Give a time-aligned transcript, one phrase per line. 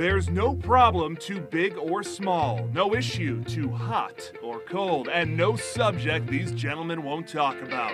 [0.00, 5.56] There's no problem too big or small, no issue too hot or cold, and no
[5.56, 7.92] subject these gentlemen won't talk about.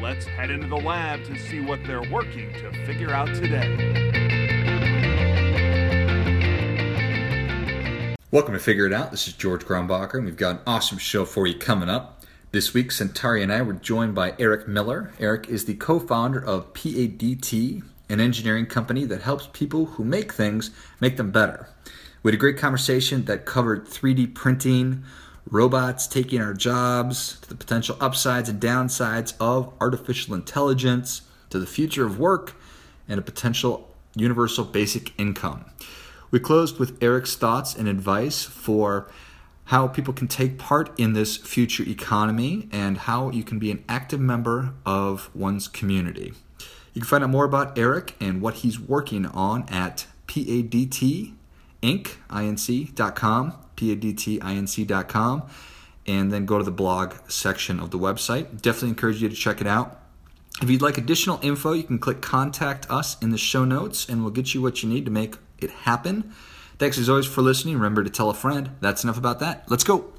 [0.00, 3.66] Let's head into the lab to see what they're working to figure out today.
[8.30, 9.10] Welcome to Figure It Out.
[9.10, 12.22] This is George Grombacher, and we've got an awesome show for you coming up.
[12.52, 15.10] This week, Centauri and I were joined by Eric Miller.
[15.18, 20.32] Eric is the co founder of PADT, an engineering company that helps people who make
[20.32, 20.70] things
[21.00, 21.68] make them better.
[22.22, 25.04] We had a great conversation that covered 3D printing,
[25.48, 31.66] robots taking our jobs, to the potential upsides and downsides of artificial intelligence, to the
[31.66, 32.54] future of work,
[33.08, 35.64] and a potential universal basic income.
[36.30, 39.10] We closed with Eric's thoughts and advice for
[39.66, 43.84] how people can take part in this future economy and how you can be an
[43.88, 46.34] active member of one's community.
[47.00, 51.38] You can find out more about Eric and what he's working on at padtinc.com,
[53.74, 55.42] padtinc.com,
[56.06, 58.60] and then go to the blog section of the website.
[58.60, 59.98] Definitely encourage you to check it out.
[60.60, 64.20] If you'd like additional info, you can click contact us in the show notes and
[64.20, 66.34] we'll get you what you need to make it happen.
[66.78, 67.76] Thanks as always for listening.
[67.76, 68.72] Remember to tell a friend.
[68.82, 69.64] That's enough about that.
[69.70, 70.12] Let's go.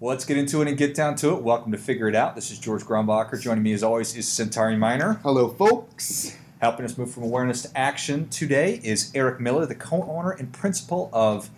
[0.00, 1.42] Well, let's get into it and get down to it.
[1.42, 2.34] Welcome to Figure It Out.
[2.34, 3.38] This is George Grombacher.
[3.38, 5.20] Joining me as always is Centauri Miner.
[5.22, 6.38] Hello, folks.
[6.62, 11.10] Helping us move from awareness to action today is Eric Miller, the co-owner and principal
[11.12, 11.50] of.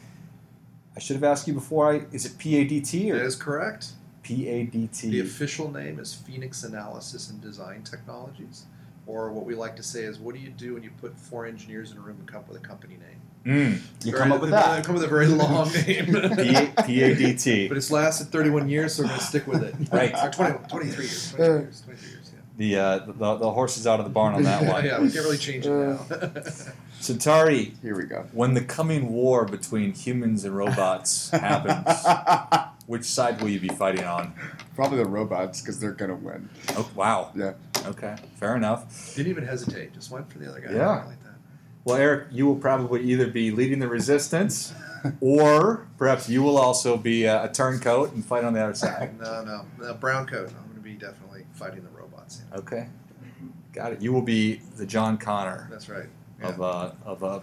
[0.97, 1.93] I should have asked you before.
[1.93, 3.93] I is it PADT or That is correct.
[4.25, 5.03] PADT?
[5.03, 8.65] The official name is Phoenix Analysis and Design Technologies,
[9.07, 11.47] or what we like to say is, what do you do when you put four
[11.47, 13.22] engineers in a room and come up with a company name?
[13.45, 14.77] Mm, you Very- come up with that.
[14.77, 16.07] They come with a very long name.
[16.07, 17.69] PADT.
[17.69, 19.75] but it's lasted 31 years, so we're going to stick with it.
[19.93, 20.15] Right.
[20.23, 21.33] Or 20, 23 years.
[21.33, 21.81] 23 years.
[21.83, 22.33] 23 years.
[22.35, 22.39] Yeah.
[22.59, 24.85] The, uh, the the horse is out of the barn on that one.
[24.85, 25.99] yeah, we can't really change it now.
[27.01, 28.27] Centauri, Here we go.
[28.33, 31.99] when the coming war between humans and robots happens,
[32.87, 34.35] which side will you be fighting on?
[34.77, 36.49] Probably the robots because they're gonna win.
[36.77, 37.33] Oh, wow.
[37.35, 37.55] Yeah.
[37.87, 39.15] Okay, fair enough.
[39.17, 39.95] Didn't even hesitate.
[39.95, 40.73] Just went for the other guy.
[40.73, 41.05] Yeah.
[41.87, 42.03] I like that.
[42.03, 44.73] Well, Eric, you will probably either be leading the resistance,
[45.21, 49.11] or perhaps you will also be uh, a turncoat and fight on the other side.
[49.21, 49.95] No, no, no.
[49.95, 50.49] Brown coat.
[50.49, 52.43] I'm going to be definitely fighting the robots.
[52.51, 52.59] Yeah.
[52.59, 52.89] Okay,
[53.73, 54.03] got it.
[54.03, 56.07] You will be the John Connor That's right.
[56.43, 57.41] of uh, of uh,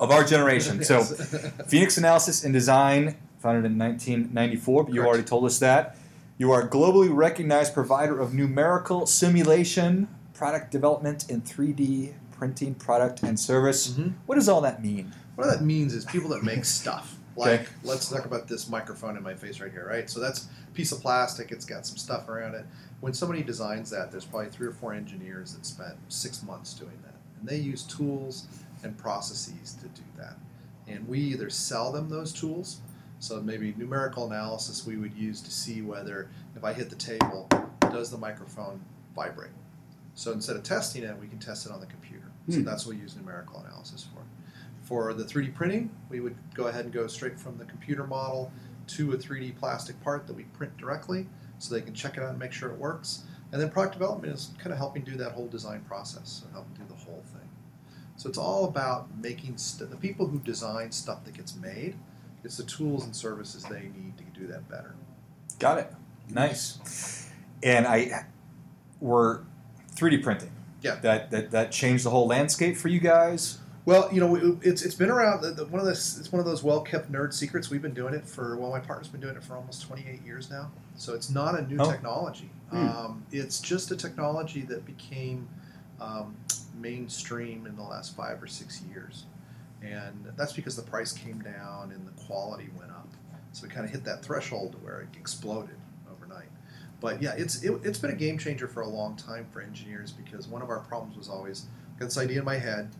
[0.00, 0.82] of our generation.
[0.84, 1.02] So.
[1.68, 5.08] Phoenix Analysis and Design, founded in 1994, but you Correct.
[5.08, 5.96] already told us that.
[6.36, 13.22] You are a globally recognized provider of numerical simulation, product development, and 3D printing product
[13.22, 13.88] and service.
[13.88, 14.14] Mhm.
[14.26, 15.12] What does all that mean?
[15.34, 17.14] What that means is people that make stuff.
[17.38, 17.68] Like, Okay.
[17.84, 20.10] let's talk about this microphone in my face right here, right?
[20.10, 21.52] So that's a piece of plastic.
[21.52, 22.66] It's got some stuff around it.
[22.98, 26.98] When somebody designs that, there's probably three or four engineers that spent six months doing
[27.04, 28.48] that, and they use tools
[28.82, 30.34] and processes to do that.
[30.88, 32.78] And we either sell them those tools.
[33.20, 37.48] So maybe numerical analysis we would use to see whether if I hit the table,
[37.82, 38.80] does the microphone
[39.14, 39.52] vibrate?
[40.16, 42.17] So instead of testing it, we can test it on the computer.
[42.48, 42.64] So Hmm.
[42.64, 44.22] that's what we use numerical analysis for.
[44.82, 48.50] For the 3D printing, we would go ahead and go straight from the computer model
[48.88, 51.26] to a 3D plastic part that we print directly
[51.58, 53.24] so they can check it out and make sure it works.
[53.52, 56.74] And then product development is kind of helping do that whole design process and helping
[56.74, 57.48] do the whole thing.
[58.16, 61.96] So it's all about making st- the people who design stuff that gets made,
[62.44, 64.94] it's the tools and services they need to do that better.
[65.58, 65.92] Got it.
[66.30, 67.28] Nice.
[67.62, 68.26] And I,
[69.00, 69.40] we're
[69.94, 70.50] 3D printing.
[70.82, 70.96] Yeah.
[70.96, 73.58] That, that that changed the whole landscape for you guys.
[73.84, 75.40] Well, you know, it- it's it's been around.
[75.70, 77.70] One of the it's one of those well kept nerd secrets.
[77.70, 80.50] We've been doing it for well, my partner's been doing it for almost 28 years
[80.50, 80.70] now.
[80.96, 81.90] So it's not a new Oh.
[81.90, 82.50] technology.
[82.70, 82.76] Hmm.
[82.88, 85.48] Um, it's just a technology that became
[86.00, 86.36] um,
[86.78, 89.24] mainstream in the last five or six years,
[89.82, 93.08] and that's because the price came down and the quality went up.
[93.52, 95.76] So we kind of hit that threshold where it exploded.
[97.00, 100.12] But yeah, it's it, it's been a game changer for a long time for engineers
[100.12, 101.66] because one of our problems was always
[101.98, 102.90] got this idea in my head.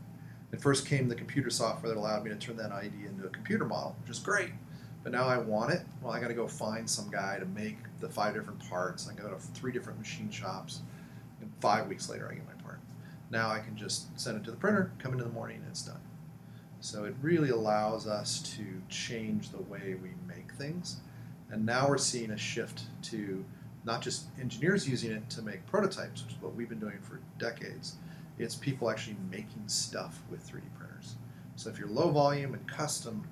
[0.53, 3.29] At first came the computer software that allowed me to turn that idea into a
[3.29, 4.51] computer model, which is great.
[5.03, 5.83] But now I want it.
[6.03, 9.09] Well, I got to go find some guy to make the five different parts.
[9.09, 10.81] I go to three different machine shops,
[11.41, 12.81] and five weeks later I get my part.
[13.31, 15.83] Now I can just send it to the printer, come in the morning, and it's
[15.83, 16.01] done.
[16.81, 21.01] So it really allows us to change the way we make things.
[21.51, 23.45] And now we're seeing a shift to
[23.85, 27.21] not just engineers using it to make prototypes, which is what we've been doing for
[27.39, 27.97] decades.
[28.39, 31.17] It's people actually making stuff with 3D printers.
[31.57, 33.27] So if you're low volume and custom,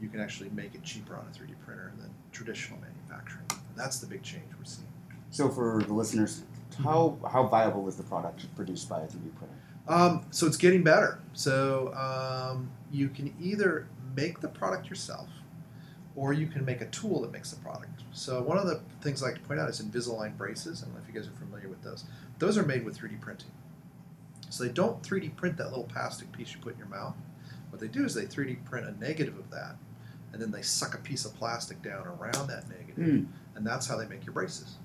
[0.00, 3.44] you can actually make it cheaper on a 3D printer than traditional manufacturing.
[3.50, 4.86] And that's the big change we're seeing.
[5.30, 6.42] So for the listeners,
[6.82, 9.54] How how viable is the product produced by a 3D printer?
[9.88, 11.18] Um, so it's getting better.
[11.32, 15.28] So um, you can either make the product yourself,
[16.16, 18.01] or you can make a tool that makes the product.
[18.12, 20.82] So one of the things I like to point out is Invisalign braces.
[20.82, 22.04] I don't know if you guys are familiar with those.
[22.38, 23.50] Those are made with 3D printing.
[24.50, 27.14] So they don't 3D print that little plastic piece you put in your mouth.
[27.70, 29.76] What they do is they 3D print a negative of that,
[30.32, 33.24] and then they suck a piece of plastic down around that negative, Hmm.
[33.56, 34.76] and that's how they make your braces.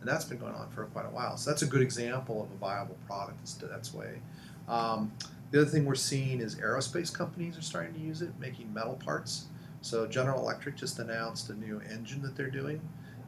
[0.00, 1.38] And that's been going on for quite a while.
[1.38, 4.20] So that's a good example of a viable product that's that's way.
[4.68, 5.10] Um,
[5.50, 8.94] the other thing we're seeing is aerospace companies are starting to use it, making metal
[9.02, 9.46] parts.
[9.80, 12.80] So General Electric just announced a new engine that they're doing,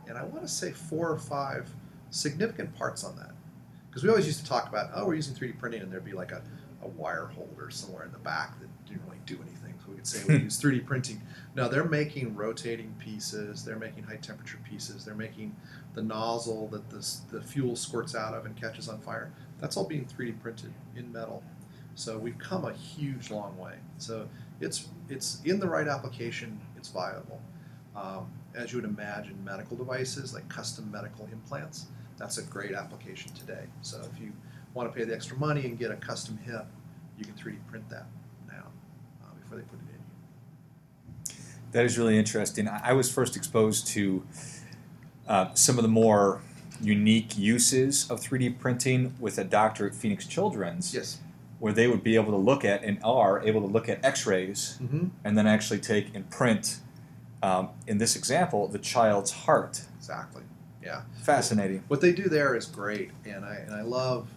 [0.08, 1.70] and I want to say four or five
[2.10, 3.32] significant parts on that.
[3.88, 6.12] Because we always used to talk about, oh, we're using 3D printing, and there'd be
[6.12, 6.42] like a,
[6.82, 9.74] a wire holder somewhere in the back that didn't really do anything.
[9.78, 11.20] So we could say we use 3D printing.
[11.54, 15.56] No, they're making rotating pieces, they're making high temperature pieces, they're making
[15.94, 19.32] the nozzle that this, the fuel squirts out of and catches on fire.
[19.60, 21.42] That's all being 3D printed in metal.
[21.94, 23.74] So we've come a huge long way.
[23.98, 24.28] So
[24.60, 27.40] it's it's in the right application, it's viable.
[27.96, 31.86] Um, as you would imagine, medical devices like custom medical implants,
[32.16, 33.64] that's a great application today.
[33.82, 34.32] So if you
[34.74, 36.66] want to pay the extra money and get a custom hip,
[37.18, 38.06] you can 3D print that
[38.48, 38.66] now
[39.22, 41.42] uh, before they put it in you.
[41.72, 42.68] That is really interesting.
[42.68, 44.24] I was first exposed to
[45.28, 46.40] uh, some of the more
[46.80, 51.18] unique uses of 3D printing with a doctor at Phoenix Children's, Yes.
[51.60, 54.78] Where they would be able to look at and are able to look at X-rays
[54.82, 55.08] Mm-hmm.
[55.24, 56.78] and then actually take and print,
[57.42, 59.82] um, in this example, the child's heart.
[59.98, 60.42] Exactly.
[60.82, 61.02] Yeah.
[61.22, 61.84] Fascinating.
[61.88, 64.28] What they do there is great, and I and I love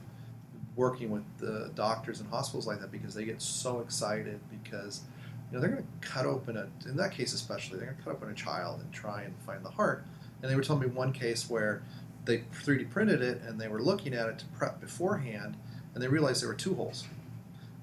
[0.75, 5.01] working with the doctors and hospitals like that because they get so excited because
[5.49, 8.03] you know they're going to cut open a in that case especially they're going to
[8.03, 10.03] cut open a child and try and find the heart.
[10.41, 11.83] And they were telling me one case where
[12.25, 15.55] they 3D printed it and they were looking at it to prep beforehand,
[15.94, 17.06] and they realized there were two holes.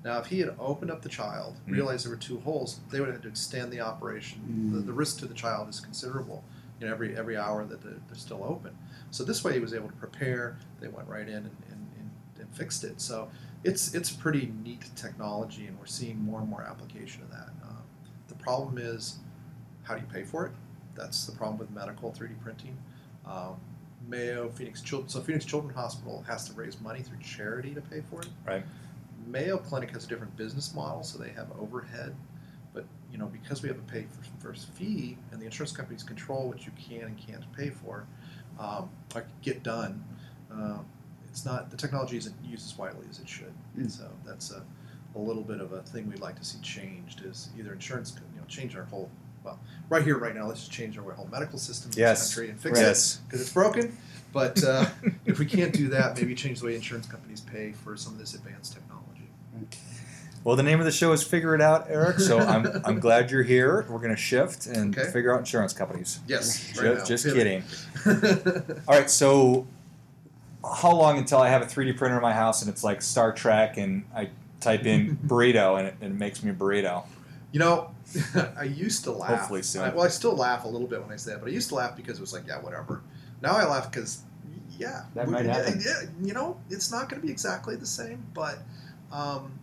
[0.05, 1.73] Now, if he had opened up the child, Mm.
[1.73, 4.71] realized there were two holes, they would have had to extend the operation.
[4.73, 6.43] The, the risk to the child is considerable.
[6.81, 8.77] You know, every every hour that they're, they're still open.
[9.11, 10.57] So this way, he was able to prepare.
[10.81, 13.01] They went right in and, and, and, and fixed it.
[13.03, 13.29] So
[13.65, 17.51] it's it's a pretty neat technology, and we're seeing more and more application of that.
[17.63, 17.83] Um,
[18.29, 19.19] the problem is,
[19.83, 20.53] how do you pay for it?
[20.95, 22.79] That's the problem with medical 3D printing.
[23.27, 23.57] Um,
[24.09, 25.09] Mayo, Phoenix Children.
[25.09, 28.29] So Phoenix Children's Hospital has to raise money through charity to pay for it.
[28.47, 28.65] Right.
[29.27, 32.15] Mayo Clinic has a different business model, so they have overhead.
[32.73, 36.03] But you know, because we have a pay for first fee, and the insurance companies
[36.03, 38.07] control what you can and can't pay for,
[38.59, 40.05] um, or get done.
[40.51, 40.87] Um,
[41.29, 43.53] it's not the technology isn't used as widely as it should.
[43.79, 43.91] Mm.
[43.91, 44.63] So that's a,
[45.15, 47.23] a little bit of a thing we'd like to see changed.
[47.25, 49.11] Is either insurance, you know, change our whole.
[49.45, 49.59] Well,
[49.89, 52.21] right here, right now, let's just change our whole medical system in Yes.
[52.21, 53.15] this country and fix Yes.
[53.17, 53.97] it because it's broken.
[54.33, 54.87] But uh,
[55.27, 58.19] if we can't do that, maybe change the way insurance companies pay for some of
[58.19, 59.07] this advanced technology.
[60.43, 62.19] Well, the name of the show is Figure It Out, Eric.
[62.19, 63.85] So I'm, I'm glad you're here.
[63.91, 65.11] We're going to shift and Okay.
[65.11, 66.21] figure out insurance companies.
[66.27, 67.05] Yes, right now.
[67.05, 67.63] just kidding.
[68.89, 69.67] All right, so
[70.65, 73.33] how long until I have a 3D printer in my house and it's like Star
[73.33, 77.05] Trek and I type in burrito and it, and it makes me a burrito?
[77.53, 77.91] You know,
[78.57, 79.41] I used to laugh.
[79.41, 79.83] Hopefully soon.
[79.83, 81.69] I, well, I still laugh a little bit when I say that, but I used
[81.71, 83.03] to laugh because it was like, yeah, whatever.
[83.43, 84.23] Now I laugh because,
[84.79, 85.81] yeah, That we- might happen.
[85.85, 88.59] Yeah, you know, it's not going to be exactly the same, but
[89.13, 89.59] um,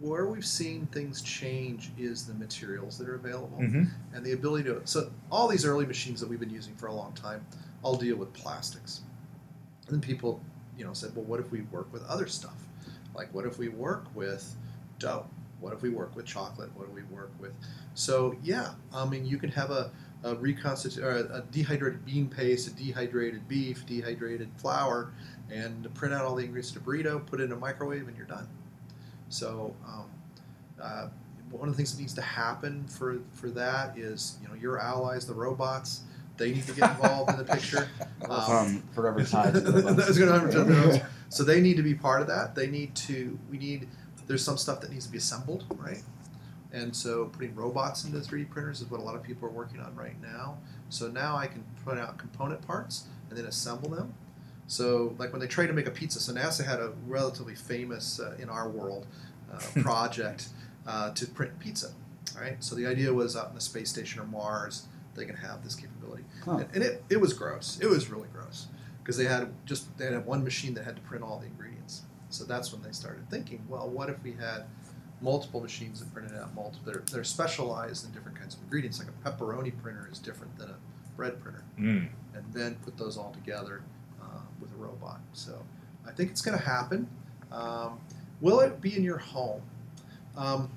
[0.00, 3.84] where we've seen things change is the materials that are available Mm-hmm.
[4.14, 4.80] and the ability to.
[4.84, 7.46] So all these early machines that we've been using for a long time,
[7.82, 9.02] all deal with plastics.
[9.86, 10.40] And then people,
[10.76, 12.54] you know, said, well, what if we work with other stuff?
[13.14, 14.54] Like, what if we work with
[14.98, 15.26] dough?
[15.60, 16.70] What if we work with chocolate?
[16.74, 17.52] What do we work with?
[17.94, 19.90] So yeah, I mean, you can have a,
[20.24, 25.12] a reconstitute or a, dehydrated bean paste, a dehydrated beef, dehydrated flour,
[25.50, 28.26] and print out all the ingredients to burrito, put it in a microwave, and you're
[28.26, 28.48] done.
[29.28, 30.04] So um,
[30.82, 31.08] uh,
[31.50, 34.78] one of the things that needs to happen for for that is you know your
[34.80, 36.02] allies, the robots,
[36.36, 37.88] they need to get involved in the picture.
[38.28, 40.18] Um, forever tied to the I was robots.
[40.18, 41.04] gonna have robots.
[41.30, 42.54] so they need to be part of that.
[42.54, 43.36] They need to.
[43.50, 43.88] We need.
[44.30, 46.02] There's some stuff that needs to be assembled, right?
[46.72, 49.80] And so putting robots into 3D printers is what a lot of people are working
[49.80, 50.58] on right now.
[50.88, 54.14] So now I can put out component parts and then assemble them.
[54.68, 58.20] So like when they try to make a pizza, so NASA had a relatively famous
[58.20, 59.08] uh, in our world
[59.52, 60.50] uh, project
[60.86, 61.90] uh, to print pizza.
[62.38, 62.62] Right.
[62.62, 65.74] So the idea was out in the space station or Mars, they can have this
[65.74, 66.58] capability, Huh.
[66.58, 67.80] and, and it, it was gross.
[67.82, 68.68] It was really gross
[69.02, 71.69] because they had just they had one machine that had to print all the ingredients.
[72.30, 74.64] So that's when they started thinking, well, what if we had
[75.20, 76.80] multiple machines that printed out multiple?
[76.92, 78.98] They're, they're specialized in different kinds of ingredients.
[78.98, 80.76] Like a pepperoni printer is different than a
[81.16, 82.08] bread printer, Mm.
[82.34, 83.82] and then put those all together.
[84.22, 85.20] Um, with a robot.
[85.32, 85.60] So
[86.06, 87.08] I think it's going to happen.
[87.50, 87.98] Um,
[88.40, 89.62] will it be in your home?
[90.36, 90.70] Um,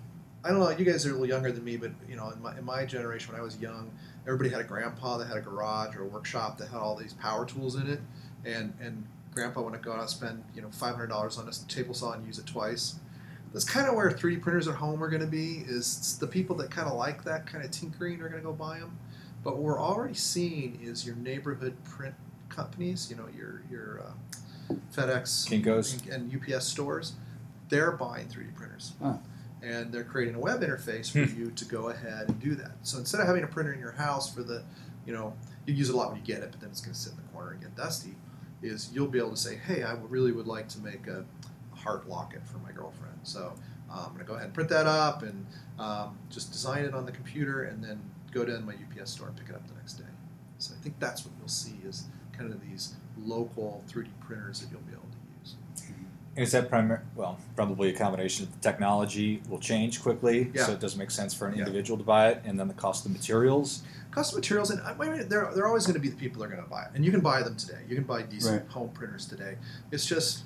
[0.43, 0.69] I don't know.
[0.72, 2.86] You guys are a little younger than me, but you know, in my, in my
[2.86, 3.91] generation, when I was young,
[4.25, 7.13] everybody had a grandpa that had a garage or a workshop that had all these
[7.13, 8.00] power tools in it,
[8.45, 11.51] and and grandpa would go out and spend you know five hundred dollars on a
[11.67, 12.95] table saw and use it twice.
[13.51, 15.63] That's kind of where 3D printers at home are going to be.
[15.67, 18.51] Is the people that kind of like that kind of tinkering are going to go
[18.53, 18.97] buy them.
[19.43, 22.15] But what we're already seeing is your neighborhood print
[22.49, 26.01] companies, you know, your your uh, FedEx, Kinko's.
[26.07, 27.13] and, and UPS stores,
[27.69, 28.93] they're buying 3D printers.
[29.01, 29.17] Huh.
[29.61, 31.39] And they're creating a web interface for Hmm.
[31.39, 32.71] you to go ahead and do that.
[32.81, 34.63] So instead of having a printer in your house for the,
[35.05, 35.33] you know,
[35.65, 37.11] you use it a lot when you get it, but then it's going to sit
[37.13, 38.15] in the corner and get dusty,
[38.63, 41.25] is you'll be able to say, hey, I really would like to make a,
[41.72, 43.13] a heart locket for my girlfriend.
[43.24, 43.53] So
[43.91, 45.46] uh, I'm going to go ahead and print that up and
[45.77, 48.01] um, just design it on the computer and then
[48.32, 50.05] go down to my UPS store and pick it up the next day.
[50.58, 52.05] So I think that's what you'll see is
[52.36, 55.55] kind of these local 3D printers that you'll be able to use.
[56.36, 57.01] Is that primary?
[57.15, 60.65] Well, probably a combination of the technology will change quickly, Yeah.
[60.65, 61.60] so it doesn't make sense for an Yeah.
[61.60, 63.84] individual to buy it, and then the cost of materials.
[64.13, 66.46] Custom materials, and uh, a minute, they're, they're always going to be the people that
[66.46, 66.89] are going to buy it.
[66.93, 67.79] And you can buy them today.
[67.89, 68.72] You can buy decent Right.
[68.72, 69.55] home printers today.
[69.91, 70.43] It's just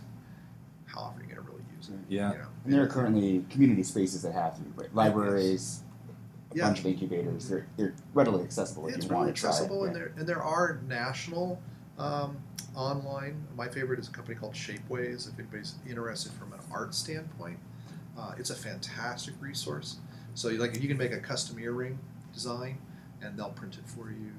[0.86, 1.96] how often are you going to really use it?
[2.08, 2.32] Yeah.
[2.32, 2.48] You know?
[2.64, 4.96] And there are currently community spaces that have to be right.
[4.96, 5.84] libraries,
[6.52, 6.68] a Yeah.
[6.68, 7.50] bunch of incubators.
[7.50, 10.26] They're they're readily accessible if it's you really want to try accessible, and there and
[10.26, 11.62] there are national
[11.98, 12.38] um,
[12.74, 13.44] online.
[13.58, 15.28] My favorite is a company called Shapeways.
[15.28, 17.60] If anybody's interested from an art standpoint,
[18.18, 19.98] uh, it's a fantastic resource.
[20.36, 22.00] So you like you can make a custom earring
[22.34, 22.78] design,
[23.22, 24.32] and they'll print it for you.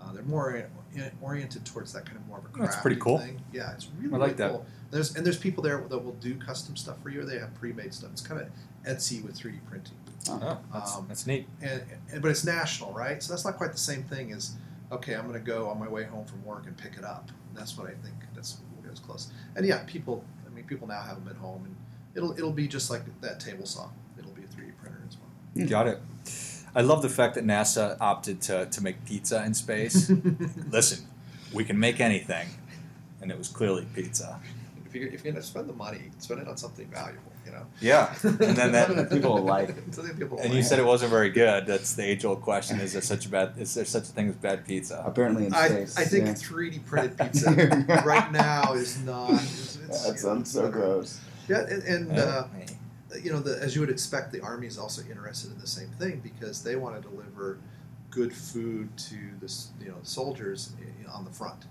[0.00, 2.96] Uh, they're more ori- oriented towards that kind of more of a crafty That's pretty
[3.00, 3.18] cool.
[3.18, 3.40] thing.
[3.52, 4.50] Yeah, it's really, I like really that.
[4.50, 4.66] cool.
[4.90, 7.20] There's and there's people there that will do custom stuff for you.
[7.20, 8.10] or They have pre-made stuff.
[8.12, 8.48] It's kind of
[8.86, 9.94] Etsy with 3D printing
[10.30, 11.46] Oh, that's, Um, that's neat.
[11.62, 11.82] and,
[12.12, 13.22] and but it's national, right?
[13.22, 14.52] So that's not quite the same thing as
[14.92, 17.28] okay, I'm going to go on my way home from work and pick it up.
[17.48, 18.14] And that's what I think.
[18.34, 19.30] That's what goes close.
[19.56, 20.24] And yeah, people.
[20.46, 21.76] I mean, people now have them at home, and
[22.14, 23.88] it'll it'll be just like that table saw.
[24.18, 25.66] It'll be a 3D printer as well.
[25.68, 26.00] Got it.
[26.74, 30.10] I love the fact that NASA opted to, to make pizza in space.
[30.70, 31.06] Listen,
[31.52, 32.48] we can make anything,
[33.20, 34.38] and it was clearly pizza.
[34.86, 37.22] if you if you're going to spend the money, spend it on something valuable.
[37.46, 37.66] You know.
[37.80, 38.88] Yeah, and then that.
[38.94, 39.70] that people will like.
[39.92, 40.56] Something people And like.
[40.56, 41.64] you said it wasn't very good.
[41.66, 43.54] That's the age-old question: Is there such a bad?
[43.56, 45.02] Is there such a thing as bad pizza?
[45.06, 45.96] Apparently in I, space.
[45.96, 46.34] I think yeah.
[46.34, 47.50] 3D printed pizza
[48.04, 49.32] right now is not.
[49.32, 51.20] It's, it's, that sounds so gross.
[51.48, 52.22] Yeah, and, and Yeah.
[52.22, 52.48] uh,
[53.22, 55.88] you know, the, as you would expect, the army is also interested in the same
[55.98, 57.58] thing because they want to deliver
[58.10, 60.72] good food to the you know soldiers
[61.12, 61.64] on the front,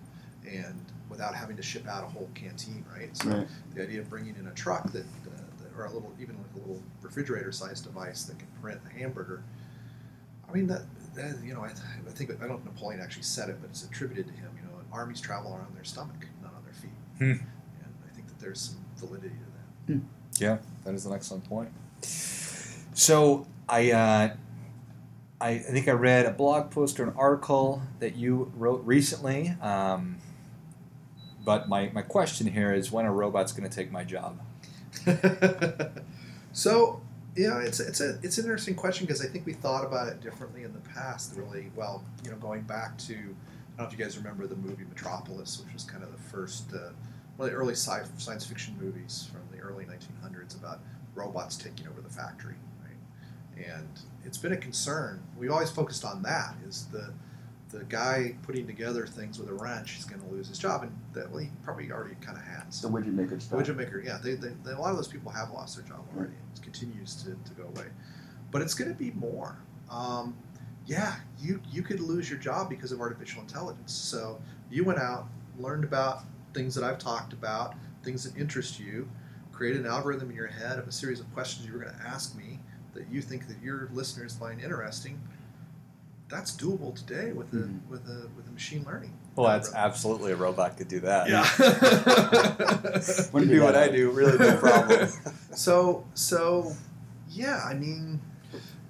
[0.49, 0.75] and
[1.09, 3.15] without having to ship out a whole canteen, right?
[3.15, 3.47] So Right.
[3.75, 5.29] the idea of bringing in a truck that, uh,
[5.61, 9.43] that or a little even like a little refrigerator-sized device that can print a hamburger.
[10.49, 10.83] I mean that,
[11.15, 13.69] that you know I, I think I don't know if Napoleon actually said it, but
[13.69, 14.49] it's attributed to him.
[14.55, 17.43] You know, armies travel around their stomach, not on their feet, Hmm.
[17.83, 20.01] and I think that there's some validity to that.
[20.39, 21.69] Yeah, that is an excellent point.
[22.01, 24.35] So I, uh,
[25.39, 29.49] I think I read a blog post or an article that you wrote recently.
[29.61, 30.17] Um,
[31.45, 34.39] but my, my question here is when a robot's going to take my job?
[36.53, 37.01] so
[37.37, 40.21] yeah, it's it's a it's an interesting question because I think we thought about it
[40.21, 41.35] differently in the past.
[41.35, 44.55] Really, well, you know, going back to I don't know if you guys remember the
[44.55, 46.89] movie Metropolis, which was kind of the first uh,
[47.37, 50.79] one of the early sci- science fiction movies from early 1900s about
[51.15, 53.65] robots taking over the factory, right?
[53.75, 53.87] And
[54.25, 55.21] it's been a concern.
[55.37, 56.55] We always focused on that.
[56.67, 57.13] Is the
[57.69, 60.97] the guy putting together things with a wrench is going to lose his job, and
[61.13, 62.81] that well, he probably already kind of has.
[62.81, 63.59] The widget maker stuff.
[63.59, 66.05] Widget maker, yeah, they, they, they, a lot of those people have lost their job
[66.15, 66.33] already.
[66.55, 67.87] It continues to, to go away,
[68.51, 69.57] but it's going to be more.
[69.89, 70.35] Um,
[70.85, 73.91] yeah, you you could lose your job because of artificial intelligence.
[73.91, 79.09] So you went out, learned about things that I've talked about, things that interest you,
[79.57, 82.01] created an algorithm in your head of a series of questions you were going to
[82.03, 82.59] ask me
[82.93, 85.19] that you think that your listeners find interesting.
[86.29, 87.79] That's doable today with a Mhm.
[87.89, 89.13] with a with a machine learning.
[89.35, 89.91] Well, that's algorithm.
[89.91, 91.29] absolutely a robot could do that.
[91.29, 91.43] yeah.
[93.33, 95.09] Wouldn't do be what I do, really no problem.
[95.55, 96.75] So so
[97.29, 98.21] yeah, I mean,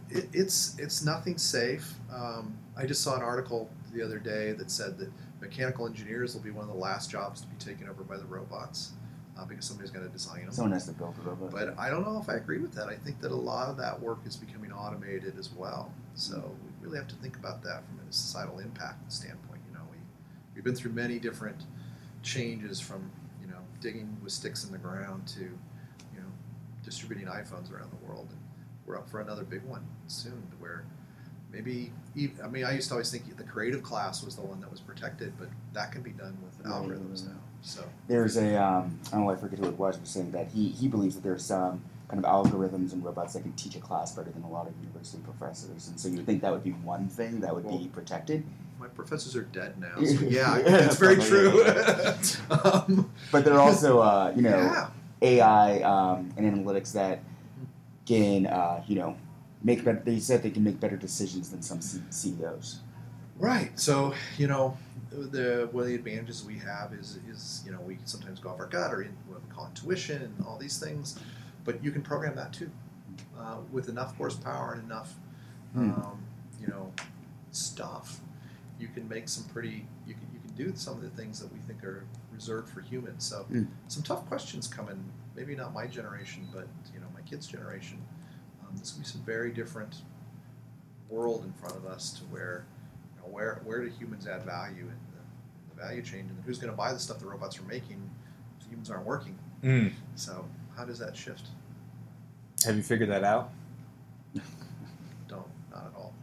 [0.10, 1.94] it, it's it's nothing safe.
[2.14, 5.10] Um, I just saw an article the other day that said that
[5.40, 8.26] mechanical engineers will be one of the last jobs to be taken over by the
[8.26, 8.92] robots
[9.38, 10.52] uh, because somebody's got to design them.
[10.52, 11.52] Someone has to build it robot.
[11.52, 12.88] But I don't know if I agree with that.
[12.88, 15.92] I think that a lot of that work is becoming automated as well.
[16.16, 19.62] So we really have to think about that from a societal impact standpoint.
[19.70, 19.98] You know, we
[20.56, 21.64] we've been through many different
[22.24, 23.10] changes from
[23.42, 26.32] you know digging with sticks in the ground to you know
[26.84, 28.40] distributing iPhones around the world, and
[28.86, 30.86] we're up for another big one soon where.
[31.58, 34.62] Maybe, ev- I mean, I used to always think the creative class was the one
[34.62, 36.72] that was protected, but that can be done with Right.
[36.74, 37.34] algorithms now.
[37.64, 40.32] So There's a um, I don't know if I forget who it was was saying
[40.34, 43.76] that he he believes that there's some kind of algorithms and robots that can teach
[43.76, 46.52] a class better than a lot of university professors, and so you would think that
[46.52, 48.44] would be one thing that would Well- be protected.
[48.80, 49.96] my professors are dead now.
[50.06, 51.64] So yeah, it's very true.
[52.52, 54.90] um, But there are also uh, you know yeah.
[55.24, 57.20] AI um, and analytics that
[58.06, 59.18] can uh, you know
[59.64, 60.02] make better.
[60.04, 62.80] They said they can make better decisions than some C- CEOs.
[63.38, 63.78] Right.
[63.80, 64.78] So you know,
[65.12, 68.60] the one of the advantages we have is is you know we sometimes go off
[68.60, 71.20] our gut or in, what we call intuition and all these things,
[71.64, 72.70] but you can program that too,
[73.40, 75.16] uh, with enough horsepower and enough,
[75.74, 75.92] Hmm.
[75.92, 76.20] um,
[76.62, 76.92] you know,
[77.52, 78.22] stuff.
[78.80, 79.88] You can make some pretty.
[80.06, 82.82] You can you can do some of the things that we think are reserved for
[82.82, 83.24] humans.
[83.24, 83.64] So Hmm.
[83.88, 85.04] some tough questions coming.
[85.36, 88.02] Maybe not my generation, but you know my kids' generation.
[88.78, 89.96] There's gonna be some very different
[91.10, 92.66] world in front of us to where
[93.16, 96.38] you know, where where do humans add value in the, in the value chain, and
[96.46, 98.10] who's going to buy the stuff the robots are making
[98.60, 99.38] if humans aren't working?
[99.64, 99.92] Mm.
[100.16, 101.48] So how does that shift?
[102.66, 103.52] Have you figured that out?
[105.28, 106.14] Don't not at all.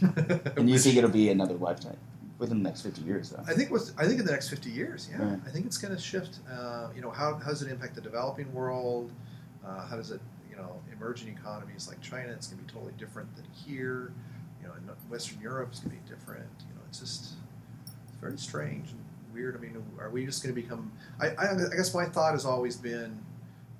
[0.56, 1.96] And you think it'll be another lifetime
[2.38, 3.42] within the next fifty years, though.
[3.46, 5.40] I think with I think in the next fifty years, yeah, Right.
[5.46, 6.38] I think it's going to shift.
[6.50, 9.10] Uh, you know, how, how does it impact the developing world?
[9.66, 12.32] Uh, how does it, you know, emerging economies like China?
[12.32, 14.12] It's going to be totally different than here.
[14.60, 16.48] You know, in Western Europe, it's going to be different.
[16.68, 17.34] You know, it's just
[18.08, 19.00] it's very strange and
[19.32, 19.56] weird.
[19.56, 20.92] I mean, are we just going to become?
[21.20, 23.18] I, I, I guess my thought has always been,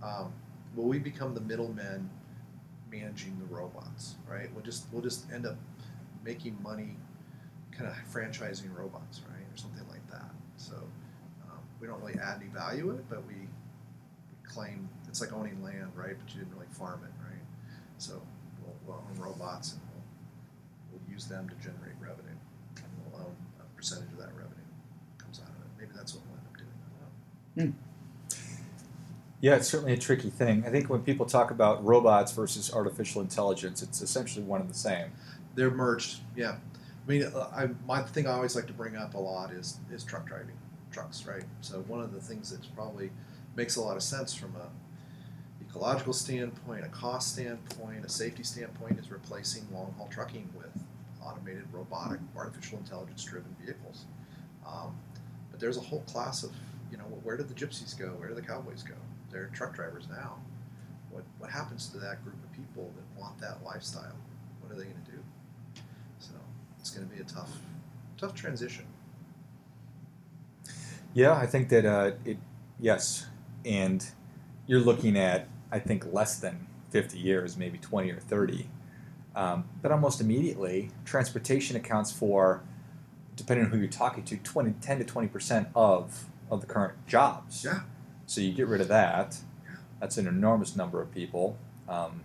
[0.02, 0.32] um,
[0.75, 2.08] will we become the middlemen
[2.90, 4.16] managing the robots?
[4.28, 4.49] Right?
[4.54, 5.56] We'll just we'll just end up
[6.25, 6.97] making money
[7.78, 10.30] kind of franchising robots, right, or something like that.
[10.56, 10.75] So
[11.44, 15.33] um, we don't really add any value to it, but we, we claim it's like
[15.33, 16.17] owning land, right?
[16.19, 17.43] But you didn't really farm it, right?
[17.99, 18.21] So
[18.62, 20.05] we'll, we'll own robots and we'll,
[20.93, 22.38] we'll use them to generate revenue,
[22.77, 24.55] and we'll own a percentage of that revenue
[25.19, 25.71] comes out of it.
[25.79, 27.71] Maybe that's what we'll end up doing.
[27.71, 27.88] I.
[29.41, 30.65] Yeah, it's certainly a tricky thing.
[30.67, 34.75] I think when people talk about robots versus artificial intelligence, it's essentially one and the
[34.75, 35.12] same.
[35.55, 36.57] They're merged, yeah.
[37.07, 39.79] I mean, uh, I, my thing I always like to bring up a lot is
[39.92, 40.57] is truck driving,
[40.90, 41.44] trucks, right?
[41.61, 43.11] So one of the things that probably
[43.57, 44.68] makes a lot of sense from a
[45.68, 50.70] ecological standpoint, a cost standpoint, a safety standpoint is replacing long haul trucking with
[51.22, 54.07] automated, robotic, artificial intelligence driven vehicles.
[54.66, 54.96] Um,
[55.50, 56.52] but there's a whole class of,
[56.90, 58.07] you know, where did the gypsies go?
[58.18, 58.94] Where do the cowboys go?
[59.31, 60.37] They're truck drivers now.
[61.11, 64.16] What what happens to that group of people that want that lifestyle?
[64.61, 65.18] What are they going to do?
[66.18, 66.33] So
[66.78, 67.50] it's going to be a tough,
[68.16, 68.85] tough transition.
[71.14, 72.38] Yeah, I think that uh, it.
[72.81, 73.26] Yes,
[73.64, 74.07] and
[74.66, 78.68] you're looking at I think less than 50 years, maybe 20 or 30.
[79.37, 82.62] Um, but almost immediately, transportation accounts for,
[83.37, 86.94] depending on who you're talking to, 20, 10 to 20 percent of of the current
[87.07, 87.64] jobs.
[87.64, 87.81] Yeah.
[88.26, 89.38] So you get rid of that.
[90.00, 91.59] That's an enormous number of people.
[91.88, 92.22] Um,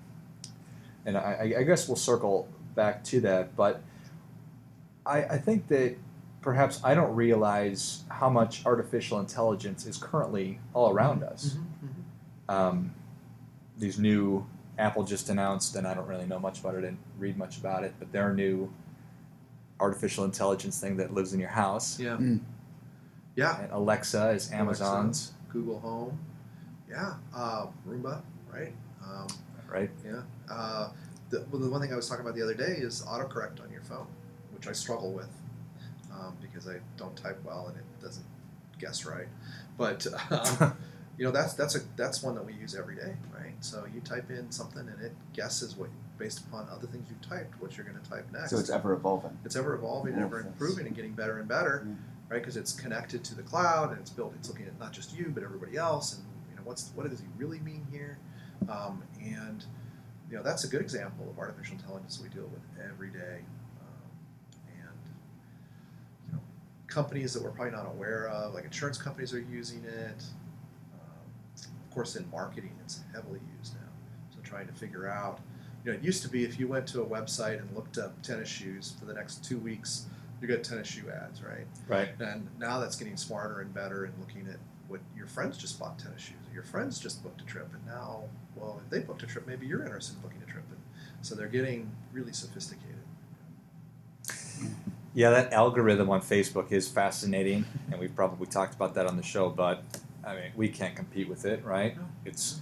[1.05, 3.81] and I, I guess we'll circle back to that, but
[5.05, 5.97] I, I think that
[6.41, 11.57] perhaps I don't realize how much artificial intelligence is currently all around us.
[11.57, 12.51] Mm-hmm.
[12.55, 12.93] Um,
[13.83, 14.47] these new
[14.79, 17.83] Apple just announced, and I don't really know much about it, didn't read much about
[17.83, 18.73] it, but their new
[19.79, 21.99] artificial intelligence thing that lives in your house.
[21.99, 22.17] Yeah.
[22.17, 22.39] Mm.
[23.35, 23.61] Yeah.
[23.61, 26.17] And Alexa is Amazon's, Google Home.
[26.89, 27.15] Yeah.
[27.35, 28.73] Uh, Roomba, right?
[29.05, 29.27] Um,
[29.69, 29.89] right?
[30.05, 30.21] yeah.
[30.49, 30.89] Uh,
[31.29, 33.71] the, well, the one thing I was talking about the other day is autocorrect on
[33.71, 34.07] your phone,
[34.53, 35.29] which I struggle with
[36.11, 38.25] um, because I don't type well and it doesn't
[38.79, 39.27] guess right.
[39.77, 40.07] But
[40.61, 40.77] um,
[41.17, 43.53] you know that's that's a that's one that we use every day, right?
[43.61, 47.59] So you type in something and it guesses what based upon other things you've typed
[47.61, 48.51] what you're going to type next.
[48.51, 49.37] So it's ever evolving.
[49.45, 51.93] it's ever evolving and ever improving and getting better and better, Yeah.
[52.29, 52.39] right?
[52.41, 54.33] Because it's connected to the cloud and it's built.
[54.39, 57.19] It's looking at not just you but everybody else, and you know what's what does
[57.19, 58.17] he really mean here?
[58.69, 59.65] Um, and
[60.29, 63.39] you know that's a good example of artificial intelligence we deal with every day,
[63.81, 64.09] um,
[64.67, 64.99] and
[66.27, 66.39] you know
[66.87, 70.23] companies that we're probably not aware of, like insurance companies, are using it.
[71.93, 73.91] Of course, in marketing, it's heavily used now.
[74.33, 75.39] So trying to figure out
[75.85, 78.19] you know, it used to be if you went to a website and looked up
[78.23, 80.07] tennis shoes for the next two weeks,
[80.41, 81.67] you got tennis shoe ads, right?
[81.87, 82.09] Right.
[82.19, 85.99] And now that's getting smarter and better and looking at what your friends just bought
[85.99, 88.23] tennis shoes, or your friends just booked a trip, and now,
[88.55, 90.79] well, if they booked a trip, maybe you're interested in booking a trip, and
[91.21, 92.97] so they're getting really sophisticated.
[95.13, 99.23] Yeah, that algorithm on Facebook is fascinating, and we've probably talked about that on the
[99.23, 99.49] show.
[99.49, 99.83] But
[100.25, 101.97] I mean, we can't compete with it, right?
[101.97, 102.03] No.
[102.25, 102.61] It's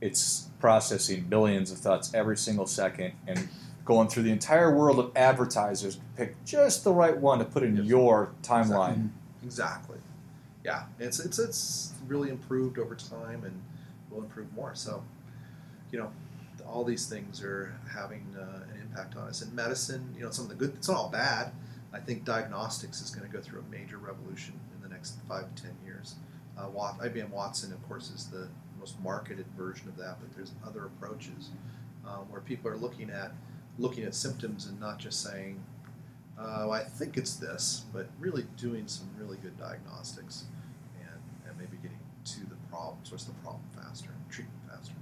[0.00, 3.48] it's processing billions of thoughts every single second and
[3.86, 7.62] going through the entire world of advertisers to pick just the right one to put
[7.62, 7.86] in Yes.
[7.86, 9.10] your timeline.
[9.42, 9.98] Exactly.
[10.64, 13.62] yeah, it's it's it's really improved over time and
[14.10, 14.74] will improve more.
[14.74, 15.02] So,
[15.90, 16.10] you know,
[16.66, 19.42] all these things are having uh, an impact on us.
[19.42, 21.52] In medicine, you know, some of the good, it's not all bad.
[21.92, 25.54] I think diagnostics is going to go through a major revolution in the next five
[25.54, 26.14] to ten years.
[26.58, 30.52] Uh, Wat, IBM Watson, of course, is the most marketed version of that, but there's
[30.66, 31.50] other approaches
[32.06, 33.32] um, where people are looking at
[33.76, 35.60] looking at symptoms and not just saying,
[36.38, 40.44] uh, I think it's this, but really doing some really good diagnostics
[41.00, 44.94] and, and maybe getting to the problem, what's the problem faster, and treatment faster.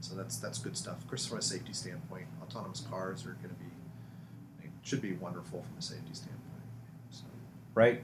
[0.00, 0.98] So that's that's good stuff.
[0.98, 3.72] Of course, from a safety standpoint, autonomous cars are going to be
[4.82, 6.40] should be wonderful from a safety standpoint.
[7.10, 7.24] So,
[7.74, 8.02] right?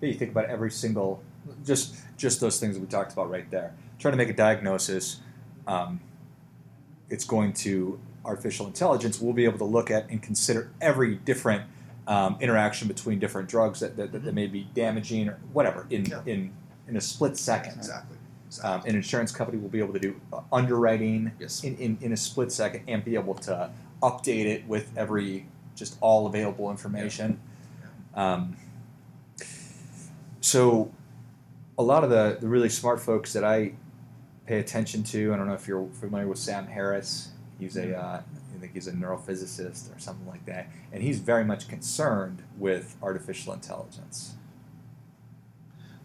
[0.00, 1.22] Yeah, you think about every single,
[1.64, 3.74] just just those things that we talked about right there.
[3.98, 5.20] Trying to make a diagnosis,
[5.66, 6.00] um,
[7.10, 9.20] it's going to artificial intelligence.
[9.20, 11.64] We'll be able to look at and consider every different
[12.06, 16.20] um, interaction between different drugs that, that, that, may be damaging or whatever in Yeah.
[16.26, 16.52] in
[16.86, 17.78] in a split second.
[17.78, 18.18] exactly.
[18.62, 21.64] Um, an insurance company will be able to do uh, underwriting yes.
[21.64, 25.96] in, in, in a split second and be able to update it with every just
[26.00, 27.40] all available information.
[28.14, 28.56] Um,
[30.40, 30.92] so,
[31.78, 33.72] a lot of the, the really smart folks that I
[34.46, 37.30] pay attention to, I don't know if you're familiar with Sam Harris.
[37.58, 38.20] He's a, uh,
[38.54, 42.96] I think he's a neurophysicist or something like that, and he's very much concerned with
[43.02, 44.34] artificial intelligence.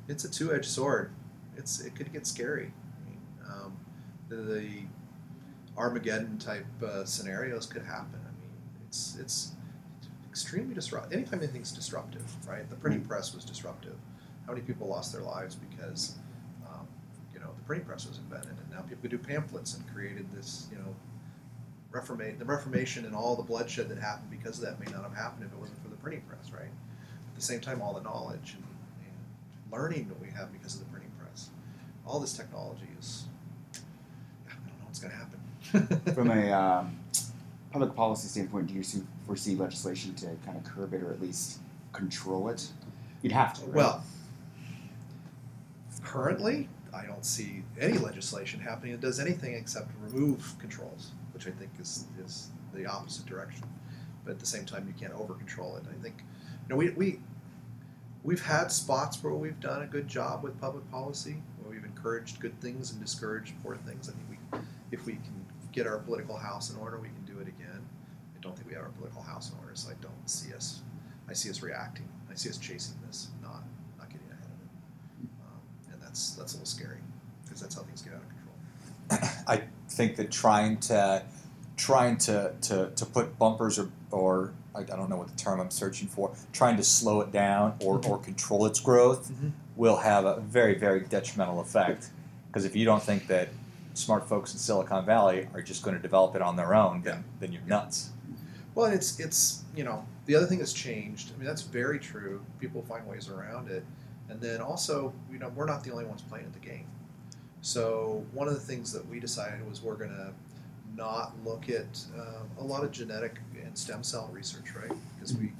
[0.07, 1.11] it's a two-edged sword.
[1.57, 2.71] It's it could get scary.
[3.05, 3.77] I mean, um,
[4.29, 4.69] the, the
[5.77, 8.19] Armageddon type uh, scenarios could happen.
[8.25, 8.51] I mean,
[8.87, 9.51] it's it's
[10.29, 11.13] extremely disruptive.
[11.13, 12.67] Anytime anything's disruptive, right?
[12.69, 13.95] The printing press was disruptive.
[14.49, 16.15] How many people lost their lives because
[16.65, 16.87] um,
[17.35, 20.25] you know the printing press was invented, and now people could do pamphlets and created
[20.31, 20.95] this you know
[21.91, 25.13] reformate the Reformation and all the bloodshed that happened because of that may not have
[25.13, 26.63] happened if it wasn't for the printing press, right?
[26.63, 28.63] At the same time, all the knowledge and,
[29.05, 31.51] and learning that we have because of the printing press,
[32.07, 33.25] all this technology is,
[34.47, 35.17] I don't know what's going to
[35.85, 36.13] happen.
[36.15, 36.97] From a um,
[37.71, 41.21] public policy standpoint, do you see, foresee legislation to kind of curb it or at
[41.21, 41.59] least
[41.93, 42.67] control it?
[43.21, 43.75] You'd have to, right?
[43.75, 44.03] Well,
[46.09, 51.51] currently, I don't see any legislation happening that does anything except remove controls, which I
[51.51, 53.65] think is, is the opposite direction.
[54.25, 55.83] But at the same time, you can't over control it.
[55.87, 57.19] I think, you know, we, we,
[58.23, 62.39] we've had spots where we've done a good job with public policy, where we've encouraged
[62.39, 64.09] good things and discouraged poor things.
[64.09, 64.59] I think we,
[64.91, 67.85] if we can get our political house in order, we can do it again.
[68.35, 70.81] I don't think we have our political house in order, so I don't see us.
[71.29, 72.09] I see us reacting.
[72.31, 73.61] I see us chasing this, not
[73.99, 75.29] not getting ahead of it.
[75.45, 76.97] Um, and that's that's a little scary
[77.43, 79.29] because that's how things get out of control.
[79.47, 81.23] I think that trying to
[81.77, 85.71] trying to, to, to put bumpers or, or I, don't know what the term I'm
[85.71, 89.53] searching for, trying to slow it down or, or control its growth Mhm.
[89.77, 92.09] will have a very, very detrimental effect.
[92.47, 93.47] Because if you don't think that
[93.93, 97.23] smart folks in Silicon Valley are just going to develop it on their own, then,
[97.39, 98.09] then you're nuts.
[98.75, 101.31] Well, it's it's you know the other thing has changed.
[101.33, 102.41] I mean that's very true.
[102.59, 103.83] People find ways around it,
[104.29, 106.85] and then also you know we're not the only ones playing at the game.
[107.61, 110.31] So one of the things that we decided was we're going to
[110.95, 114.91] not look at um, a lot of genetic and stem cell research, right?
[115.15, 115.51] Because we,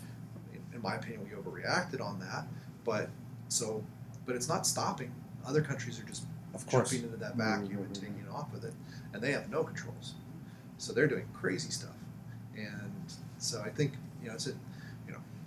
[0.74, 2.46] in- my opinion, we overreacted on that.
[2.86, 3.10] But
[3.50, 3.84] so,
[4.26, 5.12] but it's not stopping.
[5.46, 6.90] Other countries are just Of course.
[6.92, 8.74] jumping into that vacuum and taking off with it,
[9.14, 10.14] and they have no controls.
[10.78, 11.96] So they're doing crazy stuff,
[12.56, 12.94] and
[13.40, 14.54] so I think you know it's a,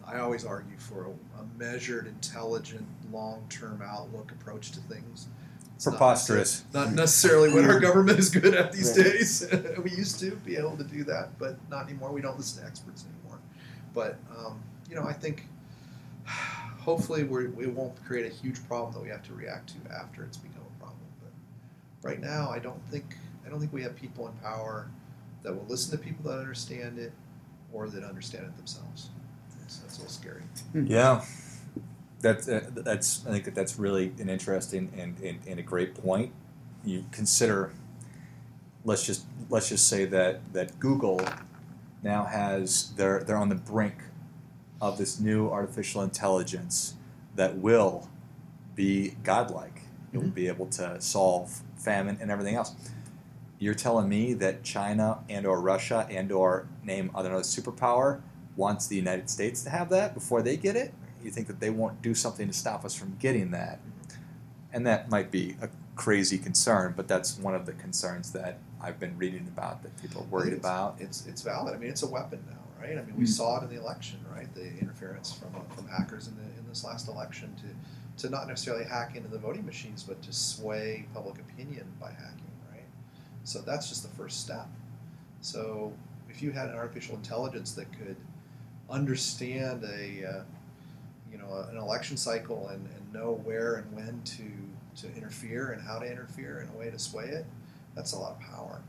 [0.06, 5.28] I always argue for a, a measured, intelligent, long-term outlook approach to things.
[5.76, 6.60] It's Preposterous.
[6.70, 9.04] necessar- Not necessarily what our government is good at these Right.
[9.12, 9.46] days.
[9.82, 12.12] we used to be able to do that, but not anymore.
[12.12, 13.38] We don't listen to experts anymore.
[13.94, 15.46] But um, you know, I think
[16.26, 20.24] hopefully we're, we won't create a huge problem that we have to react to after
[20.24, 21.00] it's become a problem.
[21.22, 24.88] But right now, I don't think I don't think we have people in power
[25.42, 27.12] that will listen to people that understand it
[27.72, 29.08] or that understand it themselves.
[29.58, 30.12] That's, that's a little
[30.72, 30.87] scary.
[30.88, 31.24] Yeah,
[32.20, 33.26] that's uh, that's.
[33.26, 36.32] I think that that's really an interesting and, and, and a great point.
[36.85, 37.72] You consider.
[38.85, 41.20] Let's just let's just say that that Google
[42.02, 43.94] now has they're they're on the brink
[44.80, 46.94] of this new artificial intelligence
[47.37, 48.08] that will
[48.74, 49.82] be godlike.
[50.12, 52.74] It will be able to solve famine and everything else.
[53.58, 58.20] You're telling me that China and or Russia and or name another superpower
[58.56, 60.92] wants the United States to have that before they get it?
[61.22, 63.80] You think that they won't do something to stop us from getting that?
[64.72, 68.98] And that might be a crazy concern, but that's one of the concerns that I've
[68.98, 70.96] been reading about that people are worried It's- about.
[71.00, 71.74] It's it's valid.
[71.74, 72.98] I mean, it's a weapon now, right?
[72.98, 73.28] I mean, we Mm.
[73.28, 74.52] saw it in the election, right?
[74.54, 78.46] The interference from uh, from hackers in the in this last election to to not
[78.48, 82.84] necessarily hack into the voting machines, but to sway public opinion by hacking, right?
[83.44, 84.66] So that's just the first step.
[85.40, 85.92] So
[86.28, 88.16] if you had an artificial intelligence that could
[88.92, 90.42] understand a uh,
[91.31, 94.44] you know an election cycle and, and know where and when to
[94.96, 97.46] to interfere and how to interfere in a way to sway it,
[97.94, 98.83] that's a lot of power.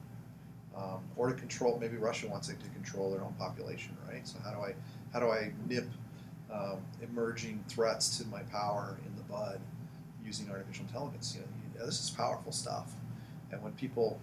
[0.75, 4.27] Um, or to control, maybe Russia wants it to control their own population, right?
[4.27, 4.75] So how do I
[5.13, 5.87] how do I nip
[6.51, 9.59] um, emerging threats to my power in the bud
[10.25, 11.35] using artificial intelligence?
[11.35, 11.47] You know,
[11.81, 12.93] you- this is powerful stuff,
[13.51, 14.19] and when people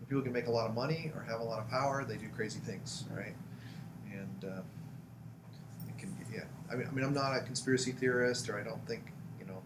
[0.00, 2.16] when people can make a lot of money or have a lot of power, they
[2.16, 3.34] do crazy things, right?
[4.12, 4.62] And uh.
[6.74, 9.62] I mean, I mean, I'm not a conspiracy theorist, or I don't think you know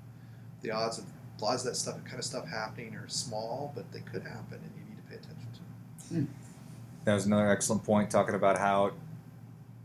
[0.62, 1.04] the odds of
[1.42, 4.72] odds of that stuff, kind of stuff happening are small, but they could happen, and
[4.76, 5.48] you need to pay attention
[6.08, 6.14] to.
[6.14, 6.28] them.
[7.04, 8.92] That was another excellent point, talking about how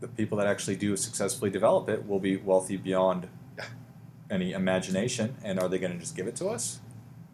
[0.00, 3.64] the people that actually do successfully develop it will be wealthy beyond Yeah.
[4.30, 5.36] any imagination.
[5.42, 6.80] And are they going to just give it to us?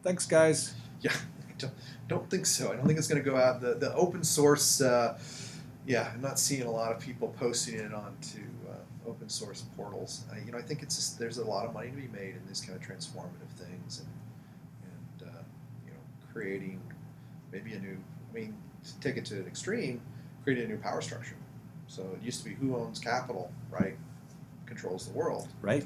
[0.05, 0.74] Thanks, guys.
[1.00, 1.12] Yeah,
[1.48, 1.72] I don't,
[2.07, 2.70] don't think so.
[2.70, 3.61] I don't think it's going to go out.
[3.61, 5.18] The, the open source, uh,
[5.87, 8.60] yeah, I'm not seeing a lot of people posting it onto uh,
[9.11, 10.25] open source portals.
[10.33, 12.37] I, you know, I think it's just, there's a lot of money to be made
[12.37, 14.09] in these kind of transformative things, and
[15.23, 15.42] and uh,
[15.85, 15.99] you know,
[16.33, 16.81] creating
[17.53, 17.96] maybe a new.
[18.31, 20.01] I mean, to take it to an extreme,
[20.44, 21.37] creating a new power structure.
[21.88, 23.96] So it used to be who owns capital, right?
[24.66, 25.85] Controls the world Right?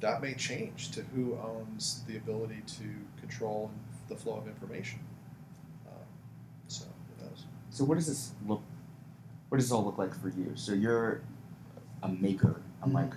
[0.00, 2.84] that may change to who owns the ability to
[3.20, 3.70] control
[4.08, 5.00] the flow of information.
[5.88, 5.94] Um,
[6.68, 7.44] so who knows?
[7.70, 8.62] So what does this look?
[9.48, 10.52] What does this all look like for you?
[10.54, 11.22] So you're
[12.02, 13.12] a maker, unlike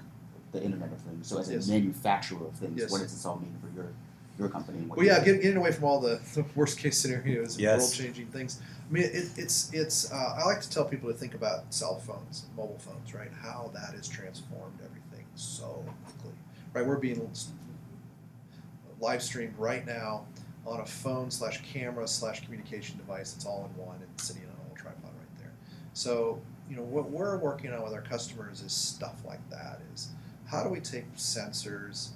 [0.51, 1.27] the Internet of Things.
[1.27, 1.67] So as a Yes.
[1.67, 2.91] manufacturer of things, Yes.
[2.91, 3.87] what does this all mean for your
[4.37, 4.77] your company?
[4.79, 5.25] And what Well, yeah, do?
[5.33, 7.77] get, getting away from all the, the worst case scenarios and Yes.
[7.79, 8.61] world changing things.
[8.89, 10.09] I mean, it, it's it's.
[10.11, 13.29] Uh, I like to tell people to think about cell phones, mobile phones, right?
[13.41, 16.31] How that has transformed everything so quickly,
[16.73, 16.85] right?
[16.85, 17.29] We're being
[18.99, 20.25] live streamed right now
[20.65, 23.35] on a phone slash camera slash communication device.
[23.35, 25.51] It's all in one and sitting on a little tripod right there.
[25.93, 29.79] So you know what we're working on with our customers is stuff like that.
[29.93, 30.10] Is
[30.45, 32.10] how do we take sensors,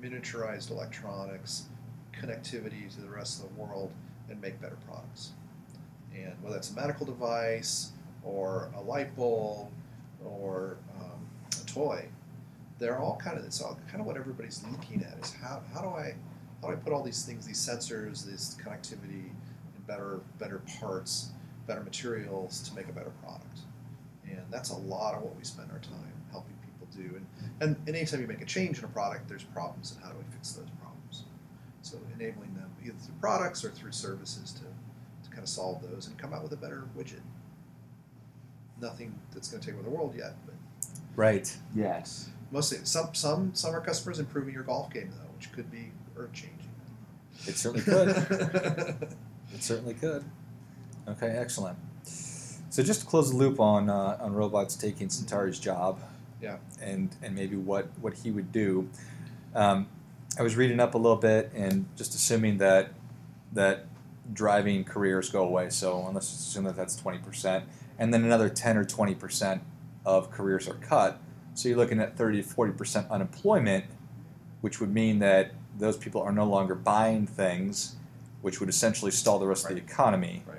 [0.00, 1.64] miniaturized electronics,
[2.12, 3.92] connectivity to the rest of the world,
[4.30, 5.32] and make better products?
[6.14, 7.90] And whether it's a medical device
[8.22, 9.68] or a light bulb
[10.24, 11.26] or um,
[11.60, 12.06] a toy,
[12.78, 15.80] they're all kind of it's all kind of what everybody's looking at is how, how
[15.80, 16.14] do I
[16.62, 19.30] how do I put all these things, these sensors, this connectivity,
[19.74, 21.30] and better better parts,
[21.66, 23.65] better materials to make a better product.
[24.30, 27.16] And that's a lot of what we spend our time helping people do.
[27.16, 27.26] And
[27.60, 30.18] and, and anytime you make a change in a product, there's problems, and how do
[30.18, 31.24] we fix those problems?
[31.82, 36.06] So enabling them either through products or through services to, to kind of solve those
[36.08, 37.20] and come out with a better widget.
[38.80, 40.54] Nothing that's going to take over the world yet, but
[41.14, 41.56] Right.
[41.74, 42.28] Yes.
[42.50, 45.92] mostly some some some of our customers improving your golf game though, which could be
[46.16, 46.52] earth changing.
[47.46, 49.08] It certainly could.
[49.54, 50.24] It certainly could.
[51.08, 51.78] Okay, excellent.
[52.76, 55.98] So just to close the loop on uh, on robots taking Centauri's job,
[56.42, 56.58] Yeah.
[56.82, 58.90] and and maybe what what he would do.
[59.54, 59.86] Um,
[60.38, 62.90] I was reading up a little bit and just assuming that
[63.54, 63.86] that
[64.30, 65.70] driving careers go away.
[65.70, 67.64] So let's assume that that's twenty percent,
[67.98, 69.62] and then another ten or twenty percent
[70.04, 71.18] of careers are cut.
[71.54, 73.86] So you're looking at 30 to 40 percent unemployment,
[74.60, 77.96] which would mean that those people are no longer buying things,
[78.42, 80.42] which would essentially stall the rest of the economy.
[80.46, 80.58] right.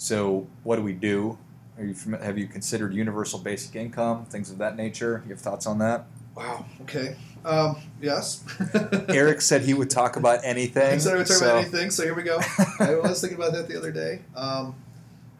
[0.00, 1.36] So what do we do?
[1.76, 5.22] Are you have you considered universal basic income, things of that nature?
[5.26, 6.06] You have thoughts on that?
[6.34, 6.64] Wow.
[6.80, 7.16] Okay.
[7.44, 8.42] Um, yes.
[9.10, 10.82] Eric said he would talk about anything.
[10.94, 12.40] I said I would talk so- about anything, so here we go.
[12.80, 14.20] I was thinking about that the other day.
[14.34, 14.74] Um,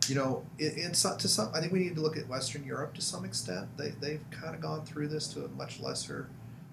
[0.09, 2.63] you know, in, in some, to some, I think we need to look at Western
[2.63, 3.67] Europe to some extent.
[3.79, 6.29] They they've kind of gone through this to a much lesser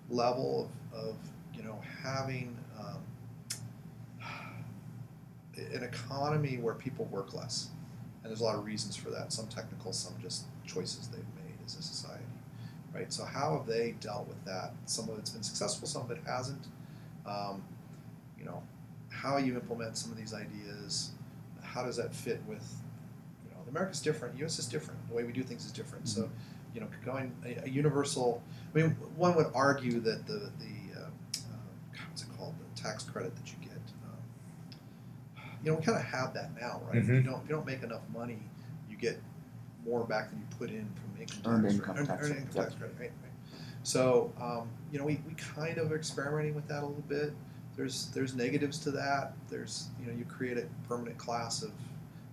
[0.09, 1.15] level of, of
[1.53, 2.99] you know having um,
[5.55, 7.69] an economy where people work less,
[8.27, 9.31] and there's a lot of reasons for that.
[9.31, 12.25] Some technical, some just choices they've made as a society,
[12.93, 13.11] right?
[13.13, 14.73] So how have they dealt with that?
[14.85, 16.67] Some of it's been successful, some of it hasn't.
[17.25, 17.63] Um,
[18.37, 18.61] you know,
[19.09, 21.11] how you implement some of these ideas,
[21.63, 22.65] how does that fit with,
[23.45, 24.59] you know, America's different, U.S.
[24.59, 26.09] is different, the way we do things is different.
[26.09, 26.29] So,
[26.73, 28.43] you know, going a, a universal.
[28.75, 33.03] I mean, one would argue that the the uh, uh, what's it called, the tax
[33.03, 33.66] credit that you get.
[35.63, 36.97] You know, we kind of have that now, right?
[36.97, 37.25] If you Mhm.
[37.25, 38.39] don't if you don't make enough money,
[38.89, 39.21] you get
[39.85, 41.75] more back than you put in from income Earned tax.
[41.75, 42.05] income right?
[42.07, 43.11] tax Earned credit, income tax credit, right?
[43.23, 43.31] right.
[43.83, 47.33] So, um, you know, we, we kind of are experimenting with that a little bit.
[47.75, 49.33] There's there's negatives to that.
[49.49, 51.71] There's you know you create a permanent class of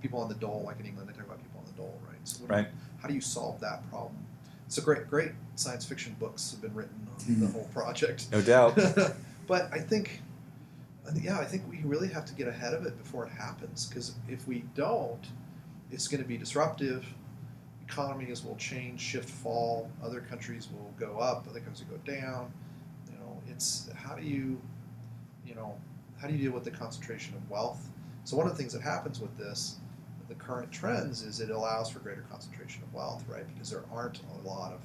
[0.02, 2.18] people on the dole, like in England they talk about people on the dole, right?
[2.24, 2.70] So what do you- Right.
[3.00, 4.16] how do you solve that problem?
[4.66, 7.52] It's a great great science fiction books have been written on the Mhm.
[7.52, 8.28] whole project.
[8.32, 8.74] No doubt.
[9.46, 10.20] but I think-
[11.14, 13.86] yeah, I think we really have to get ahead of it before it happens.
[13.86, 15.20] Because if we don't,
[15.90, 17.06] it's going to be disruptive.
[17.86, 19.90] Economies will change, shift, fall.
[20.02, 21.46] Other countries will go up.
[21.48, 22.52] Other countries will go down.
[23.10, 24.60] You know, it's how do you,
[25.46, 25.76] you know,
[26.20, 27.90] how do you deal with the concentration of wealth?
[28.24, 29.76] So one of the things that happens with this,
[30.28, 33.46] the current trends, is it allows for greater concentration of wealth, right?
[33.52, 34.80] Because there aren't a lot of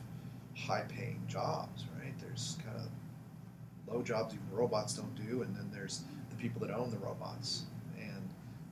[0.60, 2.14] high-paying jobs, right?
[2.20, 2.90] There's kind of
[3.92, 7.64] low jobs even robots don't do, and then there's the people that own the robots
[7.98, 8.30] and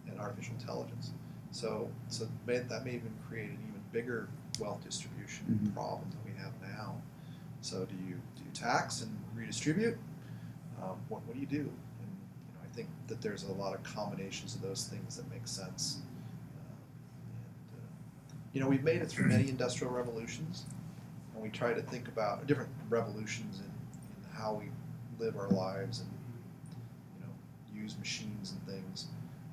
[0.08, 1.12] and artificial intelligence.
[1.51, 4.27] So so that may even create an even bigger
[4.60, 5.73] wealth distribution Mhm.
[5.73, 6.95] problem than we have now.
[7.62, 9.97] So do you do you tax and redistribute?
[10.82, 11.60] Um, what what do you do?
[11.60, 12.10] And
[12.47, 15.47] you know, I think that there's a lot of combinations of those things that make
[15.47, 16.01] sense.
[16.60, 16.77] Um,
[17.73, 17.88] and, uh,
[18.53, 20.65] you know, we've made it through many industrial revolutions,
[21.34, 24.69] and we try to think about different revolutions in, in how we
[25.19, 26.10] live our lives and
[27.15, 29.08] you know use machines and things.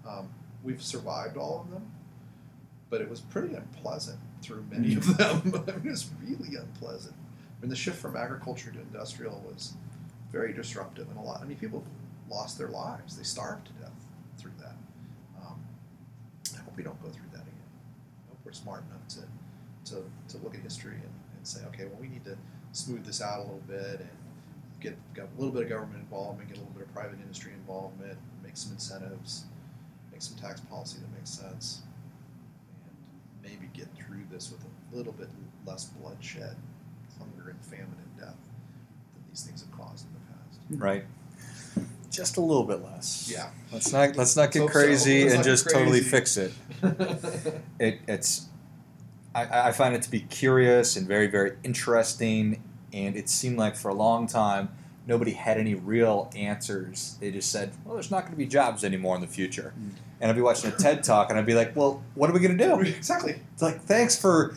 [0.06, 0.28] Um,
[0.62, 1.90] we've survived all of them,
[2.90, 5.42] but it was pretty unpleasant through many of them.
[5.68, 7.14] I mean, it was really unpleasant.
[7.14, 9.74] I mean, the shift from agriculture to industrial was
[10.30, 11.40] very disruptive, and a lot.
[11.40, 11.84] I mean, people
[12.28, 13.92] lost their lives; they starved to death
[14.38, 14.76] through that.
[15.40, 15.62] Um,
[16.54, 17.70] I hope we don't go through that again.
[18.26, 19.20] I hope we're smart enough to
[19.84, 22.36] to, to look at history and, and say, okay, well, we need to
[22.72, 24.08] smooth this out a little bit and
[24.84, 27.52] get, get a little bit of government involvement, get a little bit of private industry
[27.54, 29.44] involvement, make some incentives,
[30.12, 31.82] make some tax policy that makes sense,
[32.86, 35.28] and maybe get through this with a little bit
[35.66, 36.56] less bloodshed,
[37.18, 38.36] hunger, and famine and death
[39.14, 40.82] than these things have caused in the past.
[40.82, 41.04] Right.
[42.10, 43.28] Just a little bit less.
[43.32, 43.50] Yeah.
[43.72, 44.78] Let's not let's not get Hope so.
[44.78, 46.52] crazy Let's and just totally fix it.
[47.80, 48.46] It it's
[49.34, 52.62] I, I find it to be curious and very very interesting,
[52.94, 54.68] and it seemed like for a long time
[55.06, 57.16] nobody had any real answers.
[57.20, 59.90] They just said, "Well, there's not going to be jobs anymore in the future," Mm.
[60.20, 62.40] and I'd be watching a TED talk and I'd be like, "Well, what are we
[62.40, 63.38] going to do?" exactly.
[63.52, 64.54] It's like, "Thanks for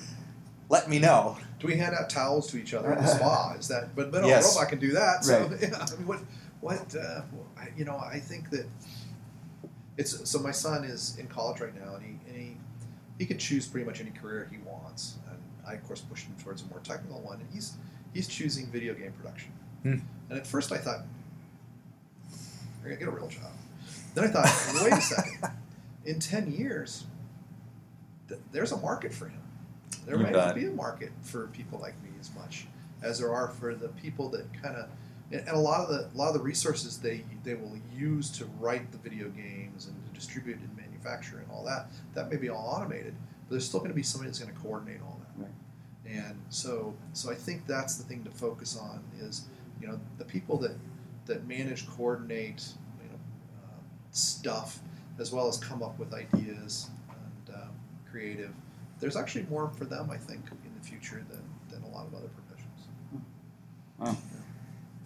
[0.69, 3.56] letting me know." Do we hand out towels to each other in the spa?
[3.60, 3.95] Is that?
[3.95, 4.45] But but Yes.
[4.45, 5.26] a robot can do that.
[5.26, 5.62] So Right.
[5.62, 6.19] yeah, I mean, what
[6.62, 7.21] what uh,
[7.76, 7.97] you know?
[7.97, 8.67] I think that
[9.97, 10.39] it's so.
[10.39, 12.58] My son is in college right now, and he and he
[13.19, 15.15] he can choose pretty much any career he wants.
[15.30, 17.73] And I of course pushed him towards a more technical one, and he's
[18.17, 19.51] he's choosing video game production.
[19.84, 19.97] Hmm.
[20.30, 21.01] And at first I thought,
[22.82, 23.51] you're gonna get a real job.
[24.15, 25.51] Then I thought, wait a second.
[26.06, 27.06] In ten years,
[28.27, 29.41] th- there's a market for him.
[30.06, 30.34] There You bet.
[30.34, 32.65] not be a market for people like me as much
[33.03, 34.89] as there are for the people that kind of
[35.32, 38.45] and a lot of the a lot of the resources they they will use to
[38.60, 42.49] write the video games and to distribute and manufacture and all that that may be
[42.49, 43.13] all automated,
[43.47, 45.16] but there's still going to be somebody that's going to coordinate all.
[46.09, 49.45] And so so I think that's the thing to focus on is
[49.81, 50.75] you know the people that
[51.25, 52.65] that manage coordinate
[53.01, 53.19] you know
[53.63, 54.79] uh, stuff
[55.19, 57.69] as well as come up with ideas and um,
[58.09, 58.51] creative.
[58.99, 62.15] There's actually more for them, I think, in the future than, than a lot of
[62.15, 63.23] other professions.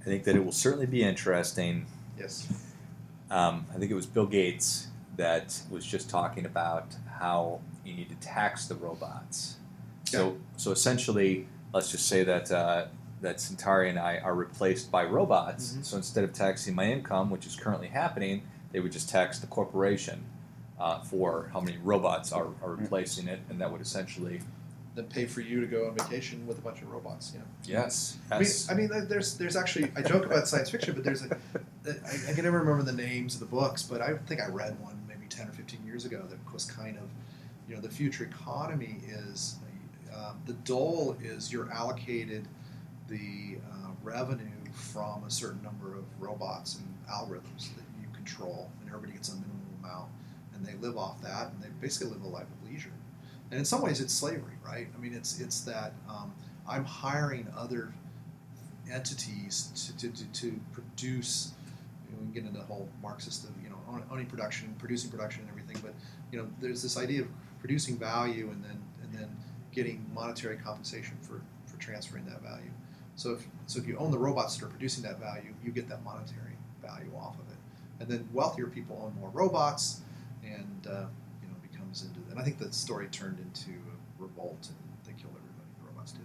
[0.02, 1.86] I think that it will certainly be interesting.
[2.18, 2.48] Yes.
[3.30, 4.88] Um, I think it was Bill Gates
[5.18, 9.58] that was just talking about how you need to tax the robots.
[10.12, 12.86] So, so essentially, let's just say that uh,
[13.22, 15.74] that Centauri and I are replaced by robots.
[15.74, 15.86] Mhm.
[15.86, 19.48] So instead of taxing my income, which is currently happening, they would just tax the
[19.48, 20.24] corporation
[20.80, 24.42] uh, for how many robots are, are replacing it, and that would essentially
[24.96, 27.32] Then pay for you to go on vacation with a bunch of robots.
[27.36, 27.42] Yeah.
[27.64, 28.48] yes, I mean.
[28.70, 31.38] I mean, there's there's actually I joke about science fiction, but there's a
[31.86, 34.80] I, I can never remember the names of the books, but I think I read
[34.82, 37.04] one maybe ten or fifteen years ago that was kind of,
[37.70, 39.56] you know, the future economy is
[40.16, 42.48] um, the dole is you're allocated
[43.08, 48.90] the uh, revenue from a certain number of robots and algorithms that you control, and
[48.90, 50.10] everybody gets a minimum amount,
[50.54, 52.92] and they live off that, and they basically live a life of leisure.
[53.50, 54.88] And in some ways, it's slavery, right?
[54.96, 56.34] I mean, it's it's that um,
[56.68, 57.94] I'm hiring other
[58.92, 61.52] entities to, to, to, to produce.
[62.06, 63.78] You know, we can get into the whole Marxist of you know
[64.10, 65.82] owning production, producing production, and everything.
[65.84, 65.94] But
[66.32, 67.28] you know, there's this idea of
[67.60, 69.38] producing value and then and then
[69.72, 72.72] getting monetary compensation for, for transferring that value.
[73.16, 75.88] So if so, if you own the robots that are producing that value, you get
[75.90, 77.58] that monetary value off of it.
[78.00, 80.02] And then wealthier people own more robots,
[80.44, 81.06] and uh,
[81.42, 82.20] you know becomes into.
[82.32, 85.70] And I think the story turned into a revolt, and they killed everybody.
[85.80, 86.22] The robots did,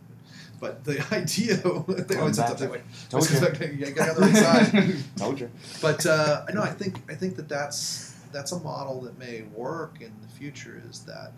[0.59, 1.57] but but the idea
[2.05, 2.83] they always end up that way.
[3.11, 3.41] Told you.
[3.95, 4.97] got on the right side.
[5.17, 5.51] Told you.
[5.83, 10.01] But uh, no, I think I think that that's that's a model that may work
[10.01, 10.83] in the future.
[10.89, 11.33] Is that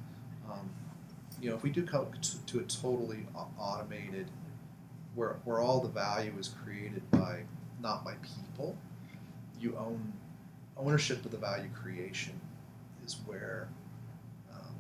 [1.41, 3.27] you know if we do come to, to a totally
[3.59, 4.27] automated,
[5.15, 7.43] where where all the value is created by
[7.81, 8.77] not by people,
[9.61, 10.13] you own
[10.77, 12.39] ownership of the value creation
[13.05, 13.69] is where
[14.53, 14.75] um,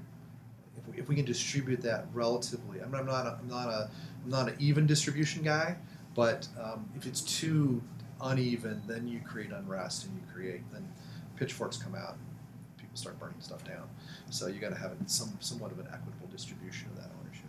[0.76, 2.80] if, we, if we can distribute that relatively.
[2.80, 3.90] I'm, I'm not a, I'm not a
[4.24, 5.76] I'm not an even distribution guy,
[6.14, 7.82] but um, if it's too
[8.20, 10.88] uneven, then you create unrest and you create then
[11.36, 12.16] pitchforks come out
[12.99, 13.88] start burning stuff down.
[14.30, 17.46] So you got to have some somewhat of an equitable distribution of that ownership.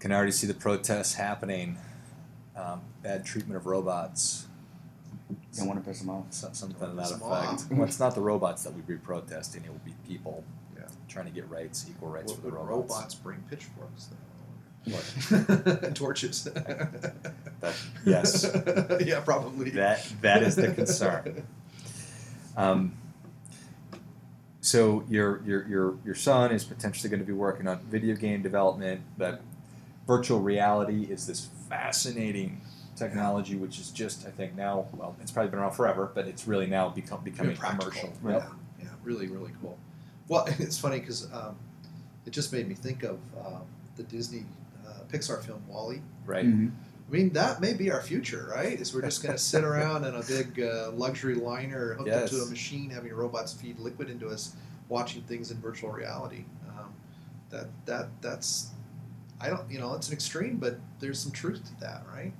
[0.00, 1.78] Can already see the protests happening.
[2.56, 4.46] Um, bad treatment of robots.
[5.56, 6.26] Don't want to piss them off.
[6.30, 7.52] So- Something to that piss 'em effect.
[7.62, 7.70] off.
[7.70, 10.44] Well, it's not the robots that we'd be protesting; it will be people
[10.76, 10.82] Yeah.
[11.08, 12.90] trying to get rights, equal rights Would, for the would robots.
[12.94, 14.08] robots bring pitchforks?
[14.84, 15.94] What?
[15.94, 16.44] torches.
[17.60, 17.74] That-
[18.06, 18.46] yes.
[19.04, 19.70] yeah, probably.
[19.70, 21.44] That that is the concern.
[22.56, 22.92] Um,
[24.68, 28.42] so your your your your son is potentially going to be working on video game
[28.42, 29.40] development, but
[30.06, 32.60] virtual reality is this fascinating
[32.94, 36.46] technology, which is just I think now well it's probably been around forever, but it's
[36.46, 37.90] really now become becoming practical.
[37.90, 38.12] commercial.
[38.22, 38.50] Yeah, Yep.
[38.82, 39.78] yeah, really, really cool.
[40.28, 41.56] Well, it's funny because um,
[42.26, 43.62] it just made me think of um,
[43.96, 44.44] the Disney
[44.86, 46.02] uh, Pixar film WALL-E.
[46.26, 46.44] Right.
[46.44, 46.72] Mhm.
[47.08, 48.78] I mean, that may be our future, right?
[48.78, 52.28] Is we're just going to sit around in a big uh, luxury liner hooked up
[52.28, 54.54] to a machine, having robots feed liquid into us,
[54.88, 56.44] watching things in virtual reality.
[56.68, 56.92] Um,
[57.50, 58.70] that that that's,
[59.40, 62.32] I don't, you know, it's an extreme, but there's some truth to that, right?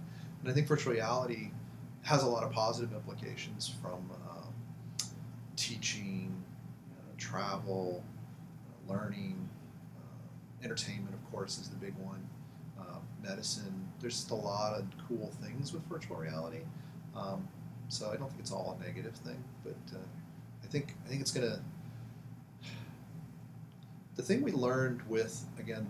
[0.43, 1.51] And I think virtual reality
[2.03, 4.55] has a lot of positive implications from um,
[5.57, 6.43] teaching,
[6.93, 8.05] uh, travel,
[8.69, 9.49] uh, learning,
[9.97, 12.27] uh, entertainment, of course, is the big one.
[12.79, 13.88] Uh, medicine.
[14.01, 16.61] There's just a lot of cool things with virtual reality.
[17.17, 17.47] Um,
[17.89, 19.99] so I don't think it's all a negative thing, but uh,
[20.63, 21.61] I think I think it's gonna.
[24.17, 25.87] The thing we learned with again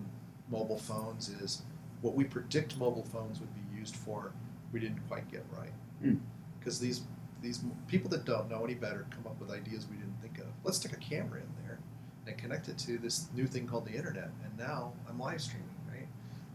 [0.50, 1.62] mobile phones is
[2.02, 4.32] what we predict mobile phones would be used for.
[4.72, 5.72] We didn't quite get right
[6.04, 6.20] Mm.
[6.58, 7.02] because these
[7.42, 10.46] these people that don't know any better come up with ideas we didn't think of.
[10.64, 11.78] Let's stick a camera in there
[12.26, 15.67] and connect it to this new thing called the internet, and now I'm live streaming?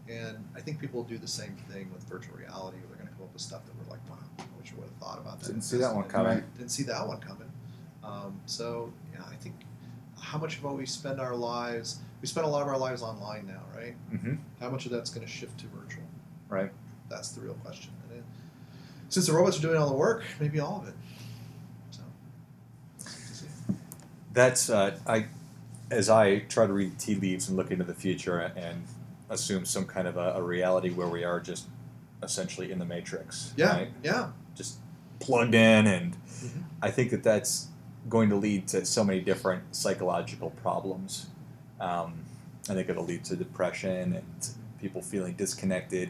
[0.08, 2.76] And I think people will do the same thing with virtual reality.
[2.78, 4.80] Where they're going to come up with stuff that we're like, wow, I wish I
[4.80, 5.46] would have thought about that.
[5.46, 6.42] Didn't see that one coming.
[6.56, 7.50] Didn't see that one coming.
[8.02, 9.54] Um, so yeah, I think
[10.20, 13.02] how much of what we spend our lives, we spend a lot of our lives
[13.02, 13.94] online now, right?
[14.12, 14.34] Mm-hmm.
[14.60, 16.04] How much of that's going to shift to virtual?
[16.48, 16.70] Right.
[17.08, 17.92] That's the real question.
[18.08, 18.24] And it,
[19.08, 20.94] since the robots are doing all the work, maybe all of it.
[21.90, 23.74] So.
[24.32, 25.26] That's uh, I,
[25.90, 28.82] as I try to read tea leaves and look into the future and
[29.34, 31.66] assume some kind of a, a reality where we are just
[32.22, 33.52] essentially in the matrix.
[33.56, 33.90] yeah, right?
[34.02, 34.30] yeah.
[34.54, 34.78] just
[35.20, 36.62] plugged in and Mhm.
[36.82, 37.68] i think that that's
[38.08, 41.26] going to lead to so many different psychological problems
[41.80, 42.14] um,
[42.68, 44.48] i think it'll lead to depression and
[44.80, 46.08] people feeling disconnected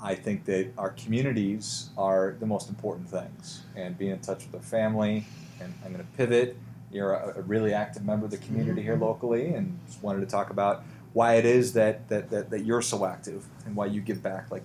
[0.00, 4.54] i think that our communities are the most important things and being in touch with
[4.54, 5.24] our family
[5.60, 6.56] and i'm going to pivot
[6.92, 10.26] you're a, a really active member of the community here locally and just wanted to
[10.26, 14.00] talk about why it is that, that, that, that you're so active and why you
[14.00, 14.62] give back like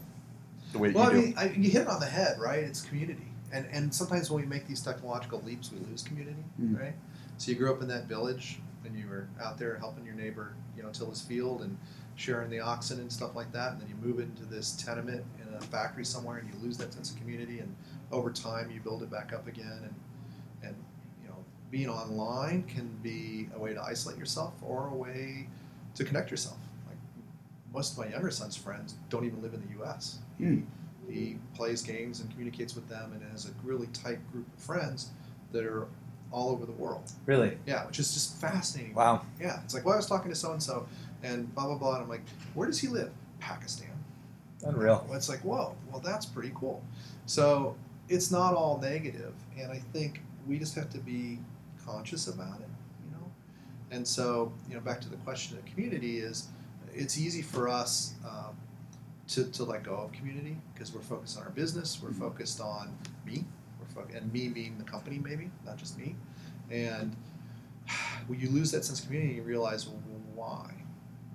[0.71, 2.59] the way Well, I you do mean, I, you hit it on the head, right?
[2.63, 6.79] It's community, and and sometimes when we make these technological leaps, we lose community, Mm.
[6.79, 6.93] right?
[7.37, 10.53] So you grew up in that village, and you were out there helping your neighbor,
[10.75, 11.77] you know, till his field and
[12.15, 15.53] sharing the oxen and stuff like that, and then you move into this tenement in
[15.53, 17.73] a factory somewhere, and you lose that sense of community, and
[18.11, 19.95] over time you build it back up again, and
[20.63, 20.75] and
[21.21, 21.35] you know,
[21.71, 25.47] being online can be a way to isolate yourself or a way
[25.97, 26.57] to connect yourself.
[26.87, 26.97] Like
[27.73, 30.19] most of my younger son's friends don't even live in the U.S.
[30.37, 30.61] Hmm.
[31.09, 35.09] He plays games and communicates with them, and has a really tight group of friends
[35.51, 35.87] that are
[36.31, 37.09] all over the world.
[37.25, 38.93] really Yeah, which is just fascinating.
[38.93, 40.85] wow Yeah, it's like, well, I was talking to so and so,
[41.23, 42.23] and blah blah blah, and I'm like,
[42.53, 43.11] where does he live?
[43.39, 43.91] Pakistan.
[44.65, 46.83] unreal Well, It's like, whoa, well, that's pretty cool.
[47.25, 47.75] So
[48.09, 51.39] it's not all negative, and I think we just have to be
[51.85, 52.67] conscious about it.
[53.91, 56.47] And so, you know, back to the question of community is,
[56.93, 58.55] it's easy for us um,
[59.29, 62.95] to, to let go of community because we're focused on our business, we're focused on
[63.25, 63.45] me,
[63.79, 66.15] we're fo- and me being the company maybe, not just me,
[66.71, 67.15] and
[68.27, 70.01] when you lose that sense of community, you realize well,
[70.33, 70.73] why,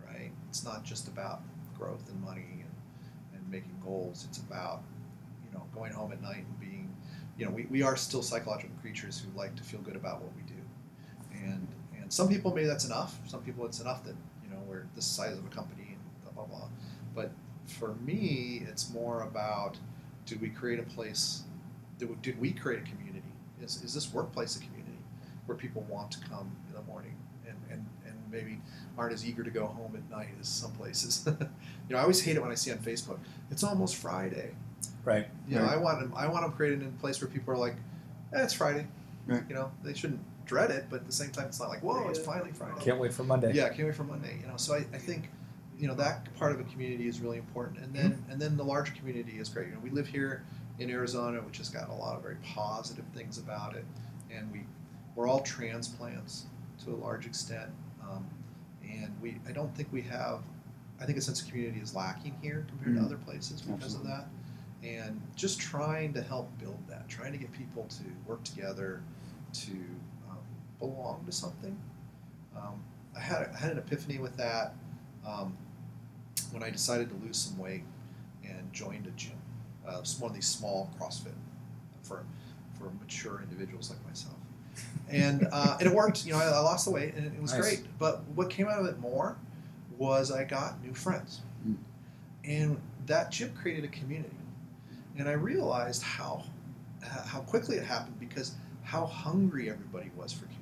[0.07, 0.31] right?
[0.49, 1.43] It's not just about
[1.79, 2.71] growth and money and
[3.35, 4.27] and making goals.
[4.29, 4.83] It's about,
[5.45, 6.95] you know, going home at night and being,
[7.37, 10.33] you know, we, we are still psychological creatures who like to feel good about what
[10.37, 10.42] we do.
[10.42, 10.42] And and
[12.13, 13.19] some people maybe that's enough.
[13.27, 16.45] Some people it's enough that, you know, we're the size of a company and blah
[16.45, 16.69] blah blah.
[17.15, 17.31] But
[17.67, 19.79] for me, it's more about
[20.27, 21.45] did we create a place
[21.97, 23.23] did we, did we create a community?
[23.63, 24.99] Is, is this workplace a community
[25.47, 28.61] where people want to come in the morning and, and, and maybe
[28.99, 31.23] aren't as eager to go home at night as some places?
[31.27, 31.35] you
[31.89, 34.51] know, I always hate it when I see on Facebook, it's almost Friday.
[35.05, 35.75] right You know, Right.
[35.75, 37.77] I want them, I want them created in a place where people are like,
[38.35, 38.87] eh, it's Friday.
[39.27, 39.45] Right.
[39.49, 42.09] You know, they shouldn't dread it, but at the same time, it's not like, whoa,
[42.09, 42.75] it's finally Friday.
[42.81, 43.53] Can't wait for Monday.
[43.55, 44.39] Yeah, can't wait for Monday.
[44.41, 45.31] You know, so I, I think,
[45.79, 48.31] you know, that part of a community is really important, and then Mm-hmm.
[48.33, 49.69] and then the larger community is great.
[49.69, 50.45] You know, we live here
[50.79, 53.85] in Arizona, which has got a lot of very positive things about it,
[54.35, 54.61] and we
[55.15, 56.47] we're all transplants
[56.85, 57.71] to a large extent,
[58.03, 58.25] um,
[58.83, 60.41] and we I don't think we have.
[61.01, 63.01] I think a sense of community is lacking here compared Mhm.
[63.01, 64.13] to other places because Absolutely.
[64.13, 68.45] of that, and just trying to help build that, trying to get people to work
[68.45, 69.03] together,
[69.53, 69.73] to
[70.87, 71.77] belong to something.
[72.57, 72.83] Um,
[73.17, 74.75] I had I had an epiphany with that
[75.27, 75.57] um,
[76.51, 77.85] when I decided to lose some weight
[78.45, 79.33] and joined a gym.
[79.87, 81.33] Uh, it's one of these small CrossFit
[82.03, 82.25] for
[82.79, 84.35] for mature individuals like myself,
[85.09, 86.27] and uh, and it worked.
[86.27, 87.61] You know, I, I lost the weight and it was Nice.
[87.63, 87.99] great.
[87.99, 89.37] But what came out of it more
[89.99, 91.77] was I got new friends, Mm.
[92.45, 92.77] and
[93.07, 94.35] that gym created a community,
[95.17, 96.43] and I realized how
[97.03, 98.55] how quickly it happened because
[98.85, 100.62] how hungry everybody was for community.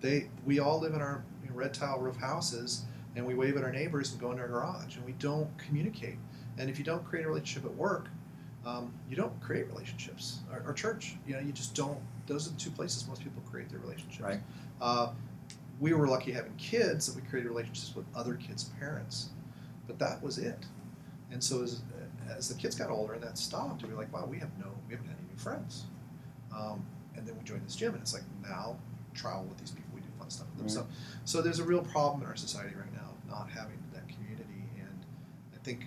[0.00, 2.82] They we all live in our you know, red tile roof houses
[3.16, 6.16] and we wave at our neighbors and go in our garage and we don't communicate.
[6.58, 8.08] And if you don't create a relationship at work,
[8.64, 10.40] um, you don't create relationships.
[10.52, 11.98] Or, or church, you know, you just don't.
[12.26, 14.20] Those are the two places most people create their relationships.
[14.20, 14.40] Right.
[14.80, 15.12] Uh,
[15.80, 19.30] we were lucky having kids that we created relationships with other kids' parents,
[19.86, 20.66] but that was it.
[21.32, 21.80] And so as,
[22.36, 24.66] as the kids got older and that stopped, we were like, wow, we have no,
[24.86, 25.84] we haven't had any new friends.
[26.54, 26.84] Um,
[27.16, 28.76] and then we joined this gym, and it's like now
[29.14, 29.89] travel with these people,
[30.30, 30.68] fun stuff with them.
[30.68, 30.86] So,
[31.24, 34.64] so there's a real problem in our society right now of not having that community,
[34.78, 35.04] and
[35.54, 35.86] I think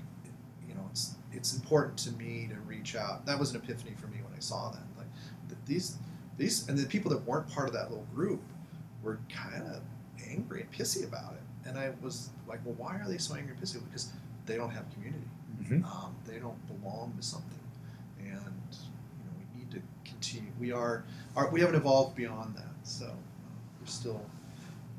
[0.68, 3.26] you know it's it's important to me to reach out.
[3.26, 4.82] That was an epiphany for me when I saw that.
[4.98, 5.08] Like
[5.48, 5.98] th- these
[6.38, 8.42] these and the people that weren't part of that little group
[9.02, 9.82] were kind of
[10.30, 13.52] angry and pissy about it, and I was like, well, why are they so angry
[13.54, 13.84] and pissy?
[13.86, 14.12] Because
[14.46, 15.28] they don't have community.
[15.62, 15.86] Mhm.
[15.86, 17.60] Um, they don't belong to something,
[18.20, 20.52] and you know we need to continue.
[20.60, 21.04] We are,
[21.36, 23.14] are we haven't evolved beyond that, so
[23.84, 24.22] we're still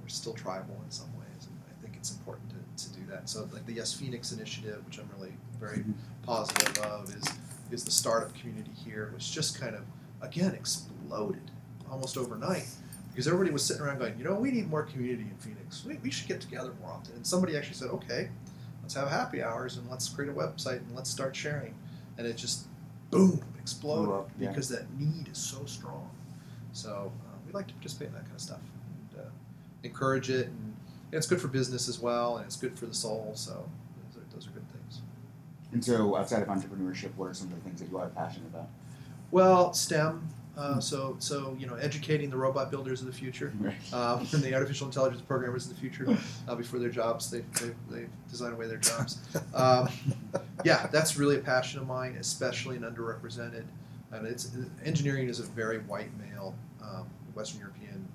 [0.03, 3.29] we're still tribal in some ways, and I think it's important to, to do that.
[3.29, 5.85] So like the Yes Phoenix initiative, which I'm really very
[6.23, 7.25] positive of, is
[7.71, 9.83] is the startup community here, which just kind of
[10.21, 11.51] again exploded
[11.91, 12.67] almost overnight
[13.11, 15.85] because everybody was sitting around going, you know, we need more community in Phoenix.
[15.85, 17.15] We, we should get together more often.
[17.15, 18.29] And somebody actually said, okay,
[18.83, 21.77] let's have happy hours and let's create a website and let's start sharing.
[22.19, 22.67] And it just
[23.11, 24.49] boom exploded up, yeah.
[24.49, 26.11] because that need is so strong.
[26.73, 28.61] So uh, we like to participate in that kind of stuff
[29.85, 30.75] encourage it, and,
[31.13, 33.31] it's good for business as well, and it's good for the soul.
[33.37, 33.53] So
[34.13, 35.01] those are, those are good things.
[35.73, 38.49] And so, outside of entrepreneurship, what are some of the things that you are passionate
[38.49, 38.69] about?
[39.31, 40.29] Well, STEM.
[40.57, 43.75] Uh, so, so you know, educating the robot builders of the future, Right.
[43.93, 46.17] um, and the artificial intelligence programmers of the future,
[46.49, 49.19] uh, before their jobs, they they they design away their jobs.
[49.55, 49.89] Um,
[50.65, 53.65] yeah, that's really a passion of mine, especially in underrepresented.
[54.13, 54.53] And it's
[54.85, 58.09] engineering is a very white male, um, Western European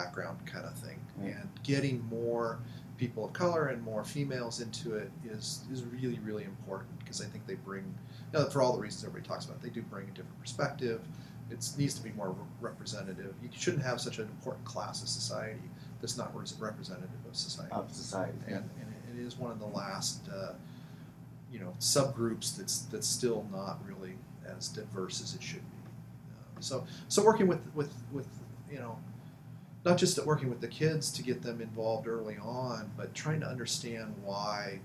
[0.00, 1.34] background kind of thing, Right.
[1.34, 2.58] and getting more
[2.98, 7.26] people of color and more females into it is is really really important because I
[7.26, 7.84] think they bring,
[8.32, 11.00] you know, for all the reasons everybody talks about, they do bring a different perspective.
[11.50, 13.32] It needs to be more representative.
[13.42, 15.60] You shouldn't have such an important class of society
[16.00, 18.36] that's not representative of society Of society.
[18.48, 20.52] and, and it- it is one of the last uh,
[21.50, 24.14] you know subgroups that's that's still not really
[24.56, 25.78] as diverse as it should be.
[25.86, 28.28] Uh, so so working with with with
[28.70, 28.98] you know
[29.86, 33.38] not just at working with the kids to get them involved early on, but trying
[33.38, 34.80] to understand why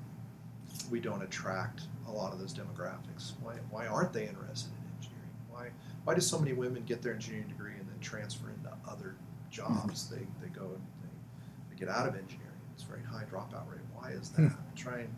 [0.92, 3.34] we don't attract a lot of those demographics.
[3.42, 5.32] Why why aren't they interested in engineering?
[5.50, 5.70] Why
[6.04, 9.16] why do so many women get their engineering degree and then transfer into other
[9.50, 10.08] jobs?
[10.08, 12.52] They they go and they, they get out of engineering.
[12.76, 13.82] It's a very high dropout rate.
[13.96, 14.54] Why is that?
[14.76, 15.14] trying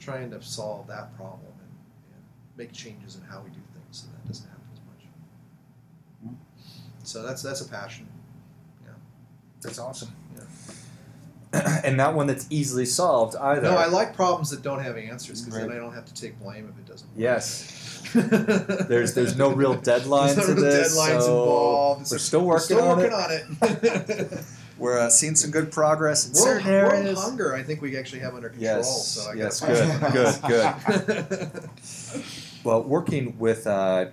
[0.00, 2.24] trying to solve that problem and, and
[2.56, 5.06] make changes in how we do things so that doesn't happen as much.
[6.24, 6.34] Hmm.
[7.04, 8.08] So that's that's a passion.
[9.62, 10.10] That's awesome.
[11.52, 11.80] Yeah.
[11.84, 13.62] and not one that's easily solved either.
[13.62, 16.38] No, I like problems that don't have answers because then I don't have to take
[16.38, 17.08] blame if it doesn't.
[17.08, 17.16] work.
[17.18, 17.84] Yes.
[18.14, 20.96] there's There's no real deadlines There's no to real this.
[20.96, 22.00] deadlines so involved.
[22.02, 23.12] It's We're still We're working still on working
[23.60, 23.62] it.
[23.62, 24.44] on it.
[24.78, 28.20] We're uh, seeing some good progress in world, certain world hunger, I think we actually
[28.20, 28.76] have under control.
[28.76, 31.70] Yes, So I yes, gotta good, good, good.
[32.64, 34.06] Well, working with, uh,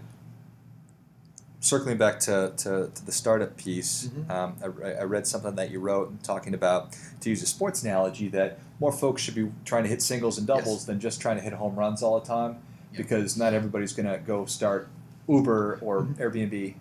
[1.65, 4.29] circling back to, to, to the startup piece, Mhm.
[4.29, 8.27] um, I, I read something that you wrote talking about, to use a sports analogy,
[8.29, 10.85] that more folks should be trying to hit singles and doubles Yes.
[10.85, 12.57] than just trying to hit home runs all the time,
[12.91, 12.97] Yeah.
[12.97, 14.89] because not everybody's going to go start
[15.27, 16.15] Uber or Mhm.
[16.17, 16.75] Airbnb.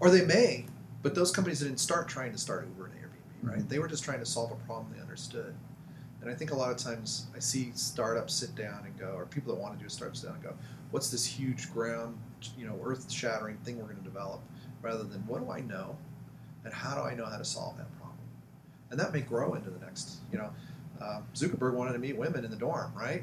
[0.00, 0.66] or they may,
[1.02, 3.58] but those companies didn't start trying to start Uber and Airbnb, right?
[3.58, 3.68] Mhm.
[3.68, 5.52] They were just trying to solve a problem they understood.
[6.20, 9.26] And I think a lot of times I see startups sit down and go, or
[9.26, 10.54] people that want to do a startup sit down and go,
[10.92, 12.18] "What's this huge ground,
[12.56, 14.40] you know, earth-shattering thing we're going to develop?"
[14.80, 15.96] rather than what do I know,
[16.64, 18.18] and how do I know how to solve that problem,
[18.90, 20.18] and that may grow into the next.
[20.32, 20.50] You know,
[21.00, 23.22] uh, Zuckerberg wanted to meet women in the dorm, right?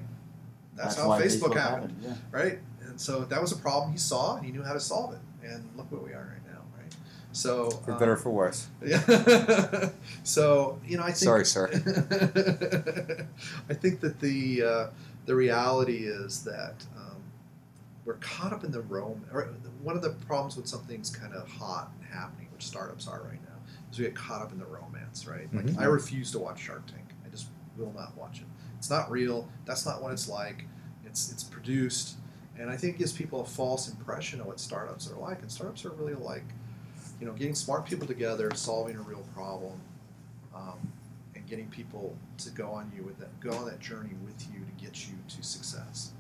[0.76, 2.14] That's, how why Facebook, happened, Yeah.
[2.32, 2.60] right?
[2.82, 5.20] And so that was a problem he saw, and he knew how to solve it.
[5.48, 6.94] And look where we are right now, right?
[7.32, 8.68] So For um, better or for worse.
[8.86, 9.90] yeah.
[10.24, 11.18] so you know, I think.
[11.18, 11.70] Sorry, sir.
[13.70, 14.88] I think that the uh,
[15.26, 16.74] the reality is that
[18.06, 19.24] we're caught up in the rom.
[19.34, 19.50] Or
[19.82, 23.42] one of the problems with something's kind of hot and happening, which startups are right
[23.44, 23.56] now,
[23.92, 25.28] is we get caught up in the romance.
[25.28, 25.52] Right?
[25.54, 25.80] Like Mhm.
[25.80, 27.14] I refuse to watch Shark Tank.
[27.26, 27.48] I just
[27.78, 28.48] will not watch it.
[28.78, 29.50] It's not real.
[29.66, 30.66] That's not what it's like.
[31.06, 32.16] It's it's produced,
[32.58, 35.42] and I think it gives people a false impression of what startups are like.
[35.42, 36.44] And startups are really like
[37.18, 39.80] you know, getting smart people together, solving a real problem,
[40.54, 40.78] um,
[41.34, 44.60] and getting people to go on you with that, go on that journey with you
[44.66, 46.12] to get you to success.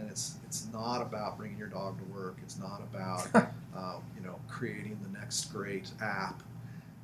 [0.00, 2.38] And it's it's not about bringing your dog to work.
[2.42, 3.28] It's not about
[3.76, 6.42] um, you know creating the next great app.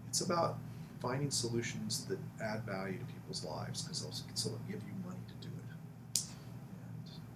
[0.08, 0.56] It's about
[1.00, 5.20] finding solutions that add value to people's lives because they'll, so they'll give you money
[5.28, 6.20] to do it.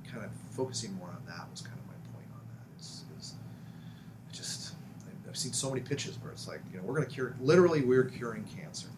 [0.04, 2.80] And kind of focusing more on that was kind of my point on that.
[2.80, 3.34] Is, is
[4.28, 4.72] I just
[5.28, 7.82] I've- seen so many pitches where it's like you know we're going to cure literally
[7.82, 8.88] we're curing cancer.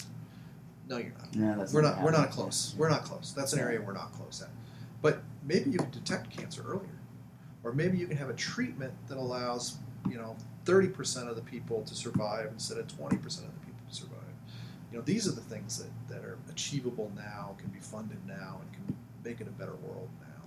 [0.88, 1.58] No, you're not.
[1.58, 2.02] That's We're not.
[2.02, 2.74] We're not close.
[2.76, 3.32] We're not close.
[3.34, 4.48] That's an area we're not close at.
[5.00, 6.98] But maybe you can detect cancer earlier,
[7.64, 9.76] or maybe you can have a treatment that allows
[10.08, 13.60] you know thirty percent of the people to survive instead of twenty percent of the
[13.60, 14.18] people to survive.
[14.90, 18.60] You know, these are the things that, that are achievable now, can be funded now,
[18.60, 20.42] and can make it a better world now.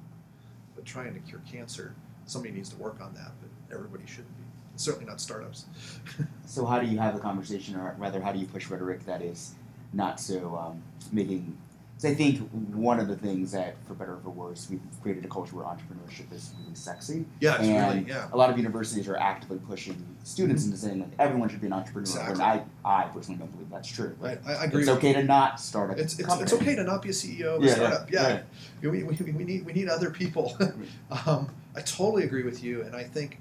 [0.76, 1.96] But trying to cure cancer,
[2.28, 4.43] somebody needs to work on that, but everybody shouldn't be.
[4.76, 5.66] Certainly not startups.
[6.48, 9.24] So how do you have the conversation, or rather, how do you push rhetoric that
[9.24, 9.56] is
[9.93, 11.58] not so um, making?
[11.96, 12.39] Because I think
[12.74, 15.66] one of the things that, for better or for worse, we've created a culture where
[15.66, 18.28] entrepreneurship is really sexy, yeah, it's and really yeah.
[18.34, 21.74] a lot of universities are actively pushing students into saying like everyone should be an
[21.74, 22.02] entrepreneur.
[22.02, 22.34] Exactly.
[22.34, 24.14] And I, I personally don't believe that's true.
[24.22, 24.82] I, But I agree.
[24.82, 26.43] it's okay to not start a It's, it's, company.
[26.43, 28.12] it's okay to not be a CEO of a Yeah, startup.
[28.12, 28.41] yeah,
[28.82, 30.58] Yeah, We, we, we need we need other people.
[31.26, 33.39] um, I totally agree with you, and I think,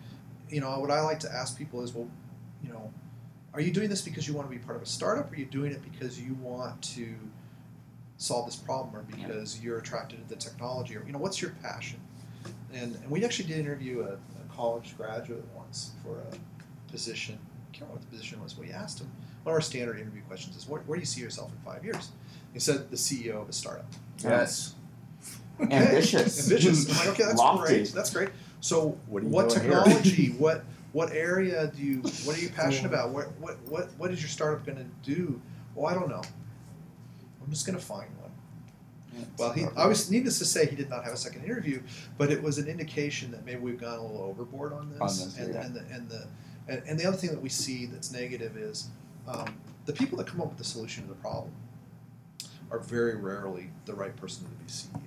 [0.49, 2.09] you know, what I like to ask people is, well,
[2.63, 2.93] you know,
[3.53, 5.31] are you doing this because you want to be part of a startup?
[5.31, 7.15] Or are you doing it because you want to
[8.17, 11.53] solve this problem, or because you're attracted to the technology, or you know, what's your
[11.63, 12.01] passion?
[12.73, 17.39] And and we actually did interview a, a college graduate once for a position.
[17.39, 18.57] I can't remember what the position was.
[18.57, 19.11] We asked him.
[19.43, 21.85] One of our standard interview questions is, where, where do you see yourself in five
[21.85, 22.13] years?
[22.55, 23.85] He said, the CEO of a startup.
[24.23, 24.75] Yes.
[25.61, 25.75] Okay.
[25.75, 26.51] Ambitious.
[26.51, 26.89] Ambitious.
[26.91, 27.75] I'm like, okay, that's Lofty.
[27.75, 27.93] great.
[27.93, 28.31] That's great.
[28.61, 30.29] So, What are you what technology?
[30.39, 31.99] what what area do you?
[32.25, 33.11] What are you passionate about?
[33.11, 35.41] What what what what is your startup going to do?
[35.75, 36.23] Well, I don't know.
[37.45, 38.31] I'm just going to find one.
[39.39, 41.81] Well, he I was needless to say he did not have a second interview,
[42.19, 45.01] but it was an indication that maybe we've gone a little overboard on this.
[45.01, 45.65] On this, and, yeah.
[45.65, 46.27] and the and the
[46.67, 48.89] and, and the other thing that we see that's negative is
[49.29, 49.55] um,
[49.87, 51.53] the people that come up with the solution to the problem
[52.71, 55.01] are very rarely the right person to be CEO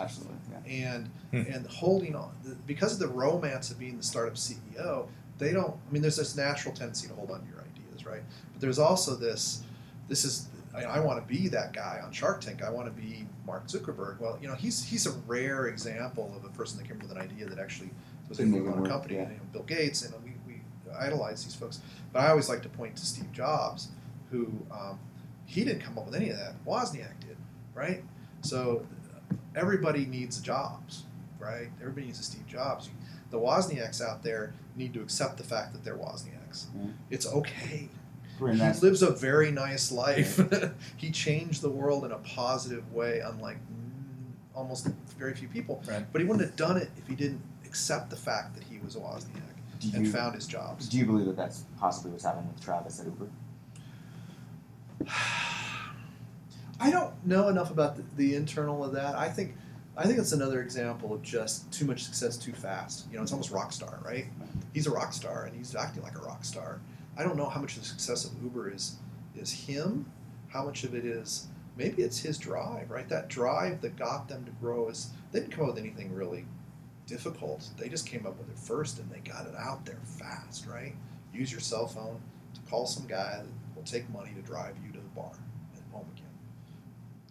[0.00, 0.36] Absolutely.
[0.50, 0.88] Yeah.
[0.94, 1.52] and Hmm.
[1.52, 2.32] and holding on
[2.66, 5.08] because of the romance of being the startup CEO.
[5.38, 5.74] They don't.
[5.88, 8.22] I mean, there's this natural tendency to hold on to your ideas, right?
[8.52, 9.62] But there's also this.
[10.08, 10.48] This is.
[10.76, 12.62] I, I want to be that guy on Shark Tank.
[12.62, 14.20] I want to be Mark Zuckerberg.
[14.20, 17.12] Well, you know, he's he's a rare example of a person that came up with
[17.12, 17.90] an idea that actually
[18.28, 19.14] was able to run a company.
[19.14, 19.22] yeah.
[19.22, 20.60] You know, Bill Gates, and we, we
[20.98, 21.80] idolize these folks.
[22.12, 23.88] But I always like to point to Steve Jobs,
[24.30, 24.98] who um,
[25.46, 26.54] he didn't come up with any of that.
[26.66, 27.36] Wozniak did,
[27.74, 28.02] right?
[28.42, 28.86] So
[29.54, 31.04] everybody needs jobs,
[31.38, 31.68] right?
[31.80, 32.90] Everybody needs a Steve Jobs.
[33.30, 36.66] The Wozniaks out there need to accept the fact that they're Wozniaks.
[36.76, 36.90] Yeah.
[37.10, 37.88] It's okay.
[38.38, 40.40] He that's- lives a very nice life.
[40.96, 45.82] he changed the world in a positive way, unlike mm, almost very few people.
[45.88, 46.04] Right.
[46.12, 48.96] But he wouldn't have done it if he didn't accept the fact that he was
[48.96, 49.42] a Wozniak
[49.80, 50.88] do and you, found his jobs.
[50.88, 53.28] do you believe that that's possibly what's happening with Travis at Uber?
[56.78, 59.14] I don't know enough about the, the internal of that.
[59.14, 59.54] I think
[59.96, 63.06] I think it's another example of just too much success too fast.
[63.10, 64.26] You know, it's almost rock star, right?
[64.74, 66.80] He's a rock star and he's acting like a rock star.
[67.16, 68.96] I don't know how much of the success of Uber is
[69.36, 70.10] is him,
[70.48, 73.08] how much of it is maybe it's his drive, right?
[73.08, 76.46] That drive that got them to grow is they didn't come up with anything really
[77.06, 77.68] difficult.
[77.78, 80.94] They just came up with it first and they got it out there fast, right?
[81.32, 82.20] Use your cell phone
[82.54, 85.32] to call some guy that will take money to drive you to the bar
[85.74, 86.24] and home again.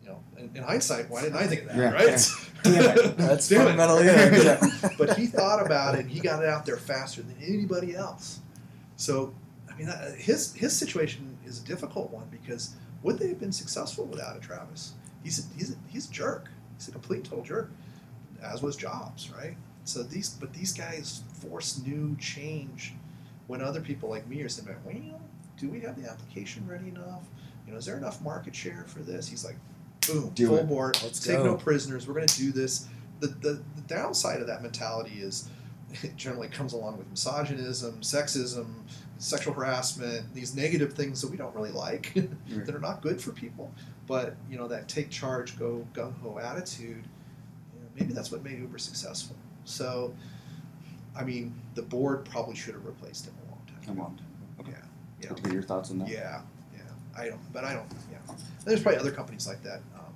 [0.04, 2.30] You know, in, in hindsight, why didn't I think of that, Yeah, right?
[2.64, 3.18] Damn it.
[3.18, 3.64] That's Damn it.
[3.66, 4.44] fundamentally it.
[4.44, 4.90] Yeah.
[4.98, 8.40] but he thought about it and he got it out there faster than anybody else.
[8.98, 9.34] So,
[9.76, 13.39] I mean, that, uh, his his situation is a difficult one because would they have
[13.39, 14.93] been successful without a Travis?
[15.23, 16.49] He's a, he's a, he's a jerk.
[16.78, 17.71] He's a complete total jerk,
[18.43, 19.55] as was Jobs, right?
[19.84, 22.93] So these but these guys force new change
[23.47, 25.21] when other people like me are saying, well,
[25.57, 27.23] do we have the application ready enough?
[27.65, 29.28] You know, is there enough market share for this?
[29.28, 29.55] He's like,
[30.07, 30.67] boom, Do full it.
[30.67, 30.99] board.
[31.03, 31.43] Let's take go.
[31.45, 32.07] no prisoners.
[32.07, 32.88] We're going to do this.
[33.19, 35.47] The, the the downside of that mentality is
[36.04, 38.66] it generally comes along with misogynism, sexism,
[39.18, 42.66] sexual harassment, these negative things that we don't really like, Right.
[42.66, 43.72] that are not good for people.
[44.08, 47.04] But you know that take charge, go gung ho attitude.
[47.74, 49.36] You know, maybe that's what made Uber successful.
[49.64, 50.14] So,
[51.18, 53.78] I mean, the board probably should have replaced him a long time.
[53.86, 54.20] Come on.
[54.68, 54.74] Yeah,
[55.22, 56.08] you Good know, to get your thoughts on that.
[56.10, 56.42] yeah,
[56.74, 56.82] yeah.
[57.18, 57.88] I don't, but I don't.
[58.12, 59.82] Yeah, there's probably other companies like that.
[59.96, 60.14] Um,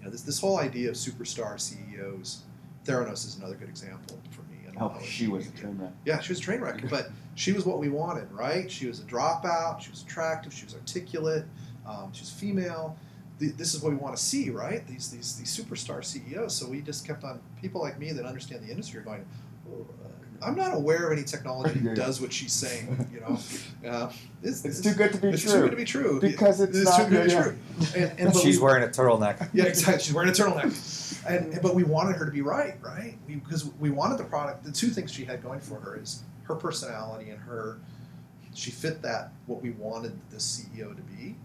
[0.00, 2.42] you know, this this whole idea of superstar CEOs.
[2.88, 4.56] Theranos is another good example for me.
[4.68, 5.90] I Oh, she you- was a train wreck.
[6.04, 8.70] yeah, she was a train wreck, but she was what we wanted, right?
[8.70, 9.80] She was a dropout.
[9.80, 10.52] She was attractive.
[10.52, 11.44] She was articulate.
[11.86, 12.96] Um, she was female.
[13.40, 14.86] Th- This is what we want to see, right?
[14.86, 16.54] These these these superstar CEOs.
[16.56, 19.24] So we just kept on people like me that understand the industry are going.
[19.70, 20.08] "Oh, uh,
[20.40, 23.08] I'm not aware of any technology that does what she's saying.
[23.12, 23.38] You know,
[23.88, 24.06] uh,
[24.42, 25.50] this, It's this- too good to be it's true.
[25.50, 27.56] It's too good to be true Because it's It's not too good to be true.
[27.96, 29.48] And, and She's we- wearing a turtleneck.
[29.52, 30.02] yeah, exactly.
[30.04, 30.72] She's wearing a turtleneck.
[31.28, 33.16] And, but we wanted her to be right, right?
[33.26, 34.64] We, because we wanted the product.
[34.64, 37.78] The two things she had going for her is her personality and her.
[38.54, 41.36] She fit that what we wanted the CEO to be,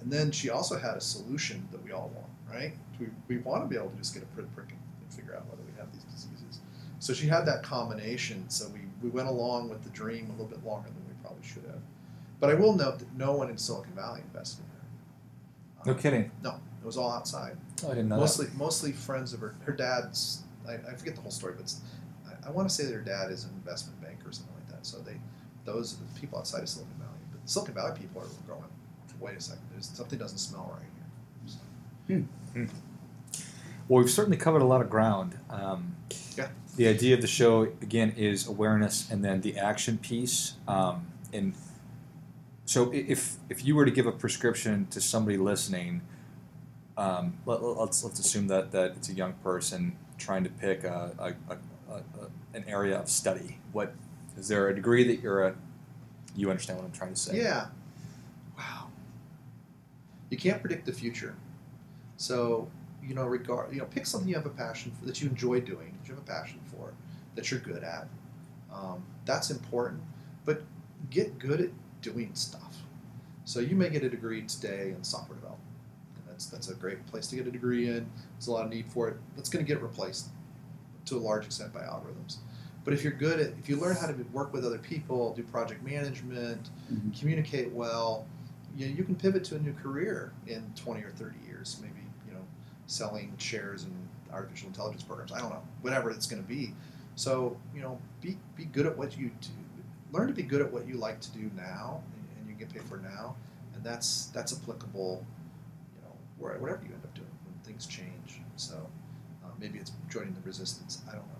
[0.00, 2.72] and then she also had a solution that we all want, right?
[2.98, 5.44] We, we want to be able to just get a prick, and, and figure out
[5.46, 6.60] whether we have these diseases.
[7.00, 8.48] So she had that combination.
[8.48, 11.42] So we, we went along with the dream a little bit longer than we probably
[11.46, 11.80] should have.
[12.40, 15.86] But I will note that no one in Silicon Valley invested in her.
[15.86, 16.30] No Um, kidding.
[16.42, 19.54] No, it was all outside Oh, I didn't know mostly mostly friends of her.
[19.64, 21.80] Her dad's I, I forget the whole story, but it's,
[22.28, 24.86] I, I want to say their dad is an investment banker or something like that.
[24.86, 25.16] So they
[25.64, 27.18] those are the people outside of Silicon Valley.
[27.32, 28.62] But Silicon Valley people are going.
[29.20, 30.88] Wait a second, there's something doesn't smell right
[32.16, 32.26] here.
[32.56, 32.70] So, that.
[33.88, 35.38] Well, we've certainly covered a lot of ground.
[35.50, 35.96] Um,
[36.36, 36.48] Yeah.
[36.76, 40.54] The idea of the show again is awareness, and then the action piece.
[40.66, 41.54] Um, and
[42.64, 46.02] so, if if you were to give a prescription to somebody listening,
[46.96, 51.12] um, let, let's let's assume that that it's a young person trying to pick a,
[51.18, 52.02] a, a, a
[52.54, 53.58] an area of study.
[53.72, 53.94] What
[54.36, 55.54] is there a degree that you're a
[56.34, 57.36] you understand what I'm trying to say?
[57.36, 57.66] yeah.
[58.56, 58.88] Wow.
[60.30, 61.34] You can't predict the future,
[62.16, 62.68] so
[63.02, 65.60] you know regard you know pick something you have a passion for that you enjoy
[65.60, 66.92] doing that you have a passion for
[67.34, 68.06] that you're good at.
[68.72, 70.02] Um, that's important,
[70.44, 70.62] but
[71.10, 71.70] get good at
[72.00, 72.76] doing stuff.
[73.44, 75.38] So you may get a degree today in software
[76.46, 78.06] that's a great place to get a degree in.
[78.34, 79.16] There's a lot of need for it.
[79.36, 80.28] That's going to get replaced
[81.06, 82.36] to a large extent by algorithms.
[82.84, 85.42] But if you're good at, if you learn how to work with other people, do
[85.44, 87.18] project management, Mhm.
[87.18, 88.26] communicate well,
[88.76, 91.78] you, you can pivot to a new career in 20 or 30 years.
[91.80, 92.40] Maybe you know,
[92.86, 93.92] selling shares in
[94.32, 95.30] artificial intelligence programs.
[95.32, 96.74] I don't know, whatever it's going to be.
[97.14, 99.48] So you know, be be good at what you do.
[100.12, 102.72] Learn to be good at what you like to do now, and, and you get
[102.72, 103.36] paid for now,
[103.74, 105.24] and that's that's applicable.
[106.42, 108.40] Whatever you end up doing when things change.
[108.56, 108.74] So
[109.44, 111.02] uh, maybe it's joining the resistance.
[111.08, 111.32] I don't know.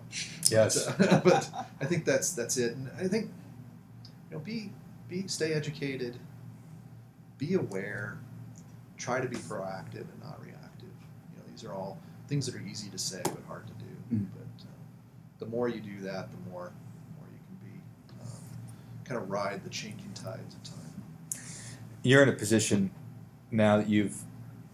[0.50, 0.90] Yes.
[0.98, 1.50] But, but
[1.80, 2.76] I think that's that's it.
[2.76, 3.30] And I think
[4.30, 4.70] you know, be
[5.08, 6.18] be stay educated,
[7.38, 8.18] be aware,
[8.96, 10.88] try to be proactive and not reactive.
[10.88, 11.98] You know, these are all
[12.28, 14.16] things that are easy to say but hard to do.
[14.16, 14.26] Mm.
[14.32, 14.72] But uh,
[15.38, 17.80] the more you do that, the more the more you can be
[18.22, 18.28] um,
[19.04, 21.42] kind of ride the changing tides of time.
[22.02, 22.90] you're in a position
[23.50, 24.22] now that you've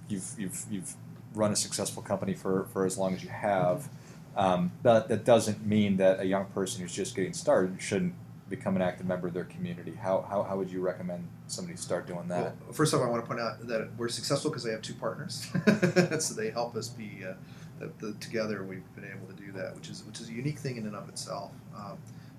[0.08, 0.94] you've you've you've
[1.34, 3.88] run a successful company for, for as long as you have.
[4.36, 8.14] Um, but that doesn't mean that a young person who's just getting started shouldn't
[8.48, 9.92] become an active member of their community.
[9.92, 12.54] How, how, how would you recommend somebody start doing that?
[12.64, 14.94] Well, first off, I want to point out that we're successful because I have two
[14.94, 15.48] partners,
[16.20, 17.34] so they help us be uh,
[17.78, 18.64] the, the, together.
[18.64, 20.96] We've been able to do that, which is which is a unique thing in and
[20.96, 21.52] of itself.
[21.76, 21.98] Um,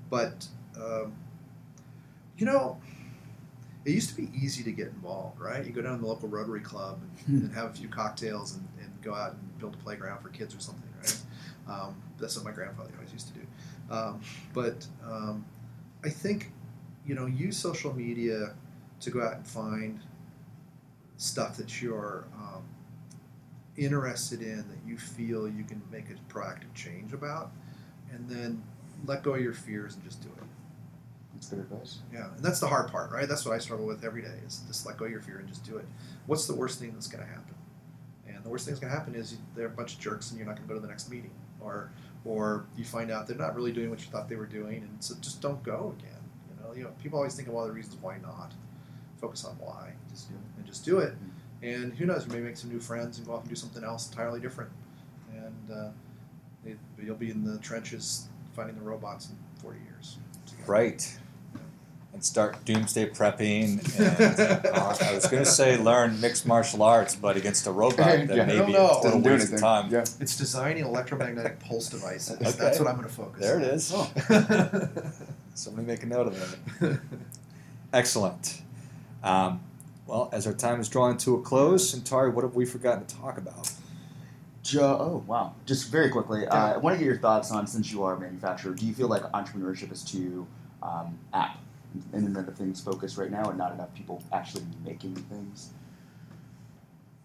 [0.09, 0.47] but
[0.77, 1.13] um,
[2.37, 2.79] you know,
[3.85, 5.65] it used to be easy to get involved, right?
[5.65, 8.67] You go down to the local Rotary Club and, and have a few cocktails and,
[8.81, 11.17] and go out and build a playground for kids or something, right?
[11.67, 13.47] Um, that's what my grandfather always used to do.
[13.89, 14.21] Um,
[14.53, 15.45] but um,
[16.03, 16.51] I think,
[17.05, 18.53] you know, use social media
[18.99, 19.99] to go out and find
[21.17, 22.63] stuff that you're um,
[23.77, 27.51] interested in, that you feel you can make a proactive change about,
[28.11, 28.61] and then
[29.05, 30.43] let go of your fears and just do it.
[31.39, 31.99] That's good advice.
[32.13, 33.27] Yeah, and that's the hard part, right?
[33.27, 35.47] That's what I struggle with every day is just let go of your fear and
[35.47, 35.85] just do it.
[36.25, 37.55] What's the worst thing that's going to happen?
[38.27, 40.37] And the worst thing that's going to happen is they're a bunch of jerks and
[40.37, 41.31] you're not going to go to the next meeting,
[41.61, 41.91] or
[42.25, 45.01] or you find out they're not really doing what you thought they were doing, and
[45.01, 46.19] so just don't go again.
[46.49, 48.53] You know, you know, people always think of all the reasons why not.
[49.21, 51.13] Focus on why, just do it, and just do it.
[51.61, 52.25] And who knows?
[52.25, 54.71] You may make some new friends and go off and do something else entirely different,
[55.33, 55.89] and uh,
[56.65, 60.17] it, you'll be in the trenches fighting the robots in 40 years.
[60.45, 60.71] together.
[60.71, 61.17] Right.
[62.19, 63.79] And start doomsday prepping.
[63.97, 67.97] And uh, I was going to say learn mixed martial arts, but against a robot,
[68.27, 68.43] that Yeah.
[68.43, 68.87] maybe No, no.
[68.97, 69.89] it's a Doesn't waste of time.
[69.89, 69.99] Yeah.
[70.19, 72.35] It's designing electromagnetic pulse devices.
[72.41, 72.51] Okay.
[72.51, 73.61] That's what I'm going to focus There on.
[73.61, 73.93] it is.
[73.95, 74.11] Oh.
[75.55, 76.99] Somebody make a note of that.
[77.93, 78.63] Excellent.
[79.23, 79.61] Um,
[80.05, 83.15] well, as our time is drawing to a close, Centauri, what have we forgotten to
[83.15, 83.71] talk about?
[84.61, 85.53] Joe, oh wow!
[85.65, 88.19] Just very quickly, uh, I want to get your thoughts on since you are a
[88.19, 88.73] manufacturer.
[88.73, 90.45] Do you feel like entrepreneurship is too
[90.83, 91.65] um, app and
[92.13, 95.71] Internet of Things focused right now, and not enough people actually making things?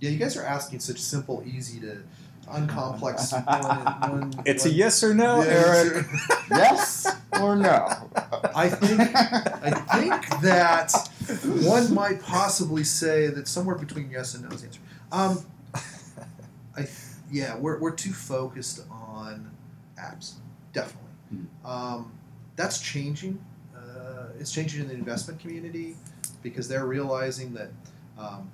[0.01, 2.03] Yeah, you guys are asking such simple, easy to
[2.49, 3.33] uncomplex.
[4.11, 6.07] one, one, It's a yes or no, Yeah, Eric.
[6.51, 7.07] yes
[7.41, 7.87] or no?
[8.53, 10.93] I think I think that
[11.65, 14.81] one might possibly say that somewhere between yes and no is the answer.
[15.13, 15.47] Um,
[16.77, 16.89] I
[17.31, 19.51] yeah, we're, we're too focused on
[19.99, 20.35] apps,
[20.73, 21.11] definitely.
[21.65, 22.13] Um,
[22.57, 23.43] that's changing.
[23.77, 25.97] Uh, it's changing in the investment community
[26.43, 27.71] because they're realizing that
[28.19, 28.51] um,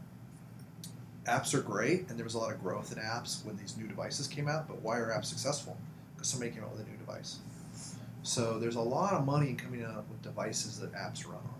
[1.24, 3.86] apps are great, and there was a lot of growth in apps when these new
[3.86, 4.66] devices came out.
[4.68, 5.76] But why are apps successful?
[6.14, 7.38] Because somebody came out with a new device.
[8.22, 11.54] So there's a lot of money coming out with devices that apps run on,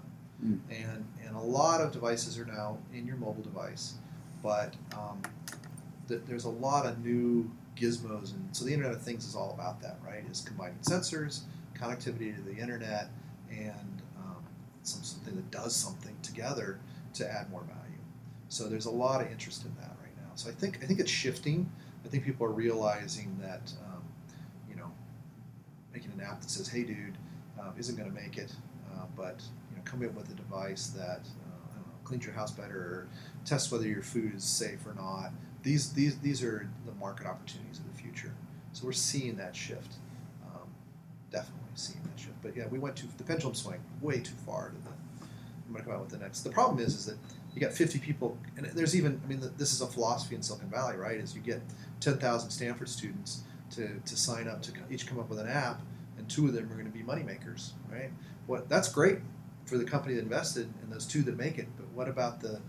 [0.45, 0.59] Mm.
[0.71, 3.95] and and a lot of devices are now in your mobile device,
[4.41, 5.21] but um,
[6.07, 9.51] th- there's a lot of new gizmos, and so the Internet of Things is all
[9.53, 10.23] about that, right?
[10.31, 11.41] Is combining sensors,
[11.81, 13.09] connectivity to the internet,
[13.51, 14.45] and um,
[14.83, 16.79] some, something that does something together
[17.15, 17.79] to add more value.
[18.49, 20.31] So there's a lot of interest in that right now.
[20.35, 21.71] So I think I think it's shifting.
[22.05, 24.03] I think people are realizing that um,
[24.69, 24.91] you know
[25.93, 27.19] making an app that says, "Hey, dude,"
[27.61, 28.53] um, isn't going to make it,
[28.95, 32.51] uh, but you know, come in with a device that uh, know, cleans your house
[32.51, 33.09] better, or
[33.45, 35.31] tests whether your food is safe or not.
[35.63, 38.33] These these these are the market opportunities of the future.
[38.73, 39.95] So we're seeing that shift.
[40.47, 40.69] Um,
[41.31, 42.41] definitely seeing that shift.
[42.43, 44.89] But yeah, we went to the pendulum swing way too far to the.
[45.67, 46.41] I'm going to come out with the next.
[46.41, 47.17] The problem is, is that
[47.55, 49.21] you got 50 people, and there's even.
[49.25, 51.17] I mean, this is a philosophy in Silicon Valley, right?
[51.17, 51.61] Is you get
[52.01, 55.81] 10,000 Stanford students to, to sign up to each come up with an app,
[56.17, 58.11] and two of them are going to be money makers, right?
[58.47, 59.19] What that's great
[59.67, 62.61] for the company that invested and those two that make it, but what about the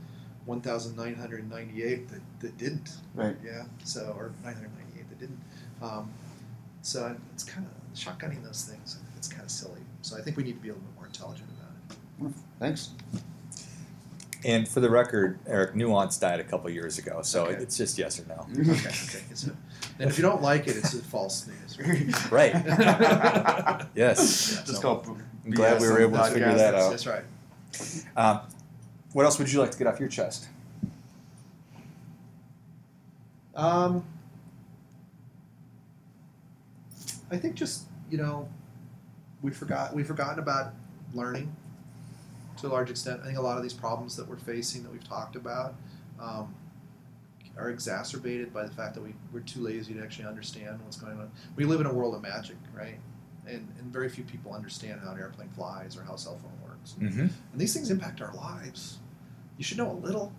[0.45, 2.89] 1,998 that, that didn't?
[3.15, 3.35] Right.
[3.43, 3.63] Yeah.
[3.83, 5.39] So or 998 that didn't.
[5.81, 6.11] Um,
[6.81, 8.97] so it's kind of shotgunning those things.
[8.99, 9.81] I think It's kind of silly.
[10.01, 12.33] So I think we need to be a little bit more intelligent about it.
[12.59, 12.89] Thanks.
[14.45, 17.61] And for the record, Eric Nuance died a couple years ago, so Okay.
[17.61, 18.45] it's just yes or no.
[18.71, 18.71] Okay.
[18.71, 19.23] Okay.
[19.29, 19.49] It's a,
[19.99, 22.31] and if you don't like it, it's a false news.
[22.31, 22.53] Right.
[23.95, 24.17] Yes.
[24.65, 26.89] Just so- called I'm glad we were able to figure that out.
[26.91, 27.23] That's right.
[28.15, 28.41] Um,
[29.13, 30.47] what else would you like to get off your chest?
[33.55, 34.05] Um,
[37.31, 38.47] I think just you know,
[39.41, 40.73] we forgot we've forgotten about
[41.13, 41.55] learning
[42.57, 43.21] to a large extent.
[43.21, 45.75] I think a lot of these problems that we're facing that we've talked about
[46.19, 46.53] um,
[47.57, 51.17] are exacerbated by the fact that we, we're too lazy to actually understand what's going
[51.19, 51.31] on.
[51.55, 52.99] We live in a world of magic, right?
[53.47, 56.69] And, and very few people understand how an airplane flies or how a cell phone
[56.69, 56.95] works.
[56.99, 57.19] Mm-hmm.
[57.21, 58.97] And these things impact our lives.
[59.57, 60.33] You should know a little,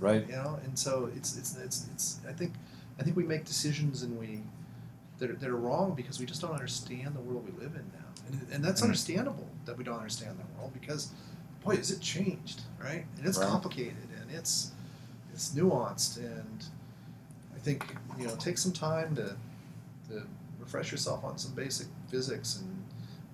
[0.00, 0.26] Right.
[0.26, 2.52] you know and so it's it's it's, it's i think
[2.98, 4.42] i think we make decisions and we
[5.18, 7.84] that are, that are wrong because we just don't understand the world we live in
[7.92, 8.84] now and, and that's Mm.
[8.84, 11.10] understandable that we don't understand the world because
[11.62, 13.48] boy is it changed right and it's Right.
[13.48, 14.72] complicated and it's
[15.32, 16.64] it's nuanced and
[17.54, 19.36] i think you know take some time to
[20.08, 20.22] to
[20.60, 22.84] refresh yourself on some basic physics and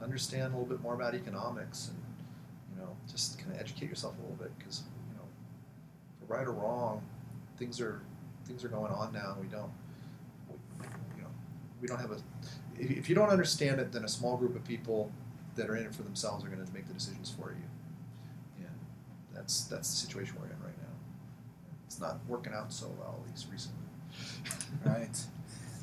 [0.03, 1.99] understand a little bit more about economics and
[2.75, 5.25] you know just kind of educate yourself a little bit because you know
[6.27, 7.03] for right or wrong
[7.59, 8.01] things are
[8.47, 9.71] things are going on now and we don't we, you know
[11.81, 12.17] we don't have a
[12.79, 15.11] if, if you don't understand it then a small group of people
[15.57, 17.65] that are in it for themselves are going to make the decisions for you
[18.59, 18.75] and
[19.35, 20.95] that's that's the situation we're in right now
[21.87, 23.77] it's not working out so well at least recently
[24.85, 25.19] Right.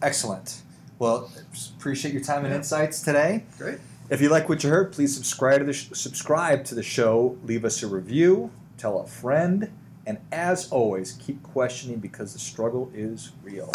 [0.02, 0.62] Excellent.
[1.00, 1.30] Well,
[1.78, 3.44] appreciate your time and insights today.
[3.58, 3.80] great
[4.10, 7.38] If you like what you heard, please subscribe to the sh- subscribe to the show.
[7.44, 8.50] Leave us a review.
[8.78, 9.72] Tell a friend.
[10.06, 13.72] And as always, keep questioning because the struggle is real.